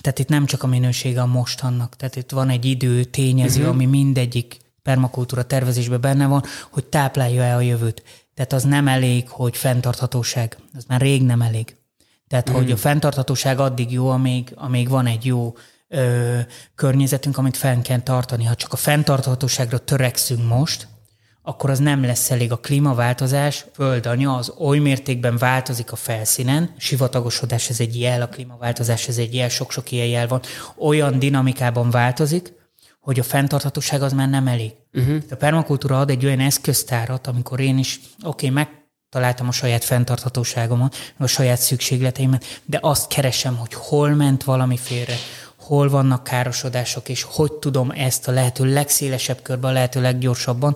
Tehát 0.00 0.18
itt 0.18 0.28
nem 0.28 0.46
csak 0.46 0.62
a 0.62 0.66
minősége 0.66 1.20
a 1.20 1.26
mostannak, 1.26 1.96
tehát 1.96 2.16
itt 2.16 2.30
van 2.30 2.48
egy 2.48 2.64
idő 2.64 3.04
tényező, 3.04 3.60
uh-huh. 3.60 3.74
ami 3.74 3.86
mindegyik 3.86 4.56
permakultúra 4.86 5.42
tervezésben 5.42 6.00
benne 6.00 6.26
van, 6.26 6.42
hogy 6.70 6.84
táplálja-e 6.84 7.56
a 7.56 7.60
jövőt. 7.60 8.02
Tehát 8.34 8.52
az 8.52 8.62
nem 8.62 8.88
elég, 8.88 9.28
hogy 9.28 9.56
fenntarthatóság. 9.56 10.56
Az 10.74 10.84
már 10.88 11.00
rég 11.00 11.22
nem 11.22 11.42
elég. 11.42 11.76
Tehát, 12.28 12.50
mm. 12.50 12.54
hogy 12.54 12.70
a 12.70 12.76
fenntarthatóság 12.76 13.60
addig 13.60 13.92
jó, 13.92 14.08
amíg, 14.08 14.52
amíg 14.54 14.88
van 14.88 15.06
egy 15.06 15.24
jó 15.24 15.54
ö, 15.88 16.38
környezetünk, 16.74 17.38
amit 17.38 17.56
fenn 17.56 17.82
kell 17.82 18.00
tartani. 18.00 18.44
Ha 18.44 18.54
csak 18.54 18.72
a 18.72 18.76
fenntarthatóságra 18.76 19.78
törekszünk 19.78 20.48
most, 20.48 20.88
akkor 21.42 21.70
az 21.70 21.78
nem 21.78 22.04
lesz 22.04 22.30
elég. 22.30 22.52
A 22.52 22.56
klímaváltozás, 22.56 23.64
földanya, 23.72 24.34
az 24.34 24.52
oly 24.58 24.78
mértékben 24.78 25.36
változik 25.36 25.92
a 25.92 25.96
felszínen, 25.96 26.74
sivatagosodás 26.78 27.68
ez 27.68 27.80
egy 27.80 28.00
jel, 28.00 28.22
a 28.22 28.28
klímaváltozás 28.28 29.08
ez 29.08 29.18
egy 29.18 29.34
jel, 29.34 29.48
sok-sok 29.48 29.90
ilyen 29.90 30.06
jel 30.06 30.28
van, 30.28 30.40
olyan 30.78 31.18
dinamikában 31.18 31.90
változik, 31.90 32.52
hogy 33.06 33.18
a 33.18 33.22
fenntarthatóság 33.22 34.02
az 34.02 34.12
már 34.12 34.28
nem 34.28 34.46
elég. 34.46 34.72
Uh-huh. 34.92 35.22
A 35.30 35.34
permakultúra 35.34 36.00
ad 36.00 36.10
egy 36.10 36.24
olyan 36.24 36.40
eszköztárat, 36.40 37.26
amikor 37.26 37.60
én 37.60 37.78
is, 37.78 38.00
oké, 38.22 38.48
okay, 38.48 38.64
megtaláltam 38.64 39.48
a 39.48 39.52
saját 39.52 39.84
fenntarthatóságomat, 39.84 40.96
a 41.16 41.26
saját 41.26 41.58
szükségleteimet, 41.58 42.60
de 42.64 42.78
azt 42.82 43.08
keresem, 43.08 43.56
hogy 43.56 43.74
hol 43.74 44.10
ment 44.10 44.44
valami 44.44 44.76
félre, 44.76 45.14
hol 45.56 45.88
vannak 45.88 46.24
károsodások, 46.24 47.08
és 47.08 47.22
hogy 47.22 47.52
tudom 47.52 47.90
ezt 47.90 48.28
a 48.28 48.32
lehető 48.32 48.72
legszélesebb 48.72 49.42
körben, 49.42 49.70
a 49.70 49.72
lehető 49.72 50.00
leggyorsabban 50.00 50.74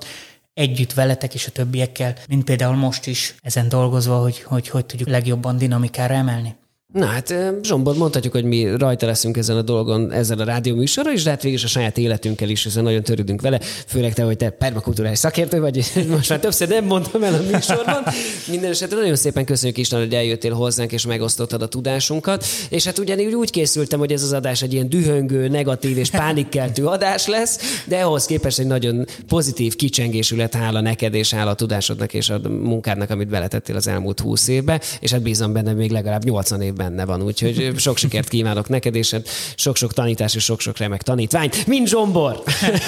együtt 0.54 0.92
veletek 0.92 1.34
és 1.34 1.46
a 1.46 1.50
többiekkel, 1.50 2.16
mint 2.28 2.44
például 2.44 2.76
most 2.76 3.06
is 3.06 3.34
ezen 3.40 3.68
dolgozva, 3.68 4.16
hogy 4.16 4.42
hogy, 4.42 4.68
hogy 4.68 4.86
tudjuk 4.86 5.08
legjobban 5.08 5.56
dinamikára 5.56 6.14
emelni. 6.14 6.54
Na 6.92 7.06
hát 7.06 7.34
Zsombor, 7.62 7.96
mondhatjuk, 7.96 8.32
hogy 8.32 8.44
mi 8.44 8.76
rajta 8.76 9.06
leszünk 9.06 9.36
ezen 9.36 9.56
a 9.56 9.62
dolgon, 9.62 10.12
ezzel 10.12 10.38
a 10.38 10.44
rádió 10.44 10.74
műsorra 10.74 11.12
is, 11.12 11.22
de 11.22 11.30
hát 11.30 11.42
végül 11.42 11.58
a 11.64 11.66
saját 11.66 11.98
életünkkel 11.98 12.48
is, 12.48 12.62
hiszen 12.62 12.82
nagyon 12.82 13.02
törődünk 13.02 13.40
vele, 13.40 13.60
főleg 13.86 14.14
te, 14.14 14.22
hogy 14.22 14.36
te 14.36 14.50
permakulturális 14.50 15.18
szakértő 15.18 15.60
vagy, 15.60 15.92
most 16.16 16.28
már 16.28 16.38
többször 16.38 16.68
nem 16.68 16.84
mondtam 16.84 17.22
el 17.22 17.34
a 17.34 17.40
műsorban. 17.52 18.02
Minden 18.48 18.70
esetre 18.70 18.96
nagyon 18.96 19.16
szépen 19.16 19.44
köszönjük 19.44 19.78
is, 19.78 19.92
hogy 19.92 20.14
eljöttél 20.14 20.52
hozzánk, 20.52 20.92
és 20.92 21.06
megosztottad 21.06 21.62
a 21.62 21.68
tudásunkat. 21.68 22.44
És 22.68 22.84
hát 22.84 22.98
ugyanígy 22.98 23.34
úgy 23.34 23.50
készültem, 23.50 23.98
hogy 23.98 24.12
ez 24.12 24.22
az 24.22 24.32
adás 24.32 24.62
egy 24.62 24.72
ilyen 24.72 24.88
dühöngő, 24.88 25.48
negatív 25.48 25.98
és 25.98 26.10
pánikkeltő 26.10 26.86
adás 26.86 27.26
lesz, 27.26 27.82
de 27.86 28.00
ahhoz 28.00 28.24
képest 28.24 28.58
egy 28.58 28.66
nagyon 28.66 29.06
pozitív 29.28 29.76
kicsengésű 29.76 30.36
lett 30.36 30.54
hála 30.54 30.80
neked, 30.80 31.14
és 31.14 31.34
hála 31.34 31.50
a 31.50 31.54
tudásodnak 31.54 32.14
és 32.14 32.30
a 32.30 32.40
munkádnak, 32.48 33.10
amit 33.10 33.28
beletettél 33.28 33.76
az 33.76 33.86
elmúlt 33.86 34.20
húsz 34.20 34.48
évbe, 34.48 34.80
és 35.00 35.10
hát 35.10 35.22
bízom 35.22 35.52
benne 35.52 35.72
még 35.72 35.90
legalább 35.90 36.24
80 36.24 36.60
év 36.60 36.78
benne 36.80 37.04
van, 37.04 37.22
úgyhogy 37.22 37.72
sok 37.76 37.96
sikert 37.96 38.28
kívánok 38.28 38.68
neked, 38.68 38.94
és 38.94 39.10
hát 39.10 39.28
sok-sok 39.56 39.92
tanítás 39.92 40.34
és 40.34 40.44
sok-sok 40.44 40.78
remek 40.78 41.02
tanítvány, 41.02 41.50
mint 41.66 41.88
Zsombor! 41.88 42.42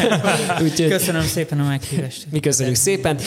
úgyhogy... 0.64 0.88
Köszönöm 0.88 1.22
szépen 1.22 1.60
a 1.60 1.64
meghívást. 1.64 2.26
Mi 2.30 2.40
köszönjük 2.40 2.74
szépen. 2.76 3.18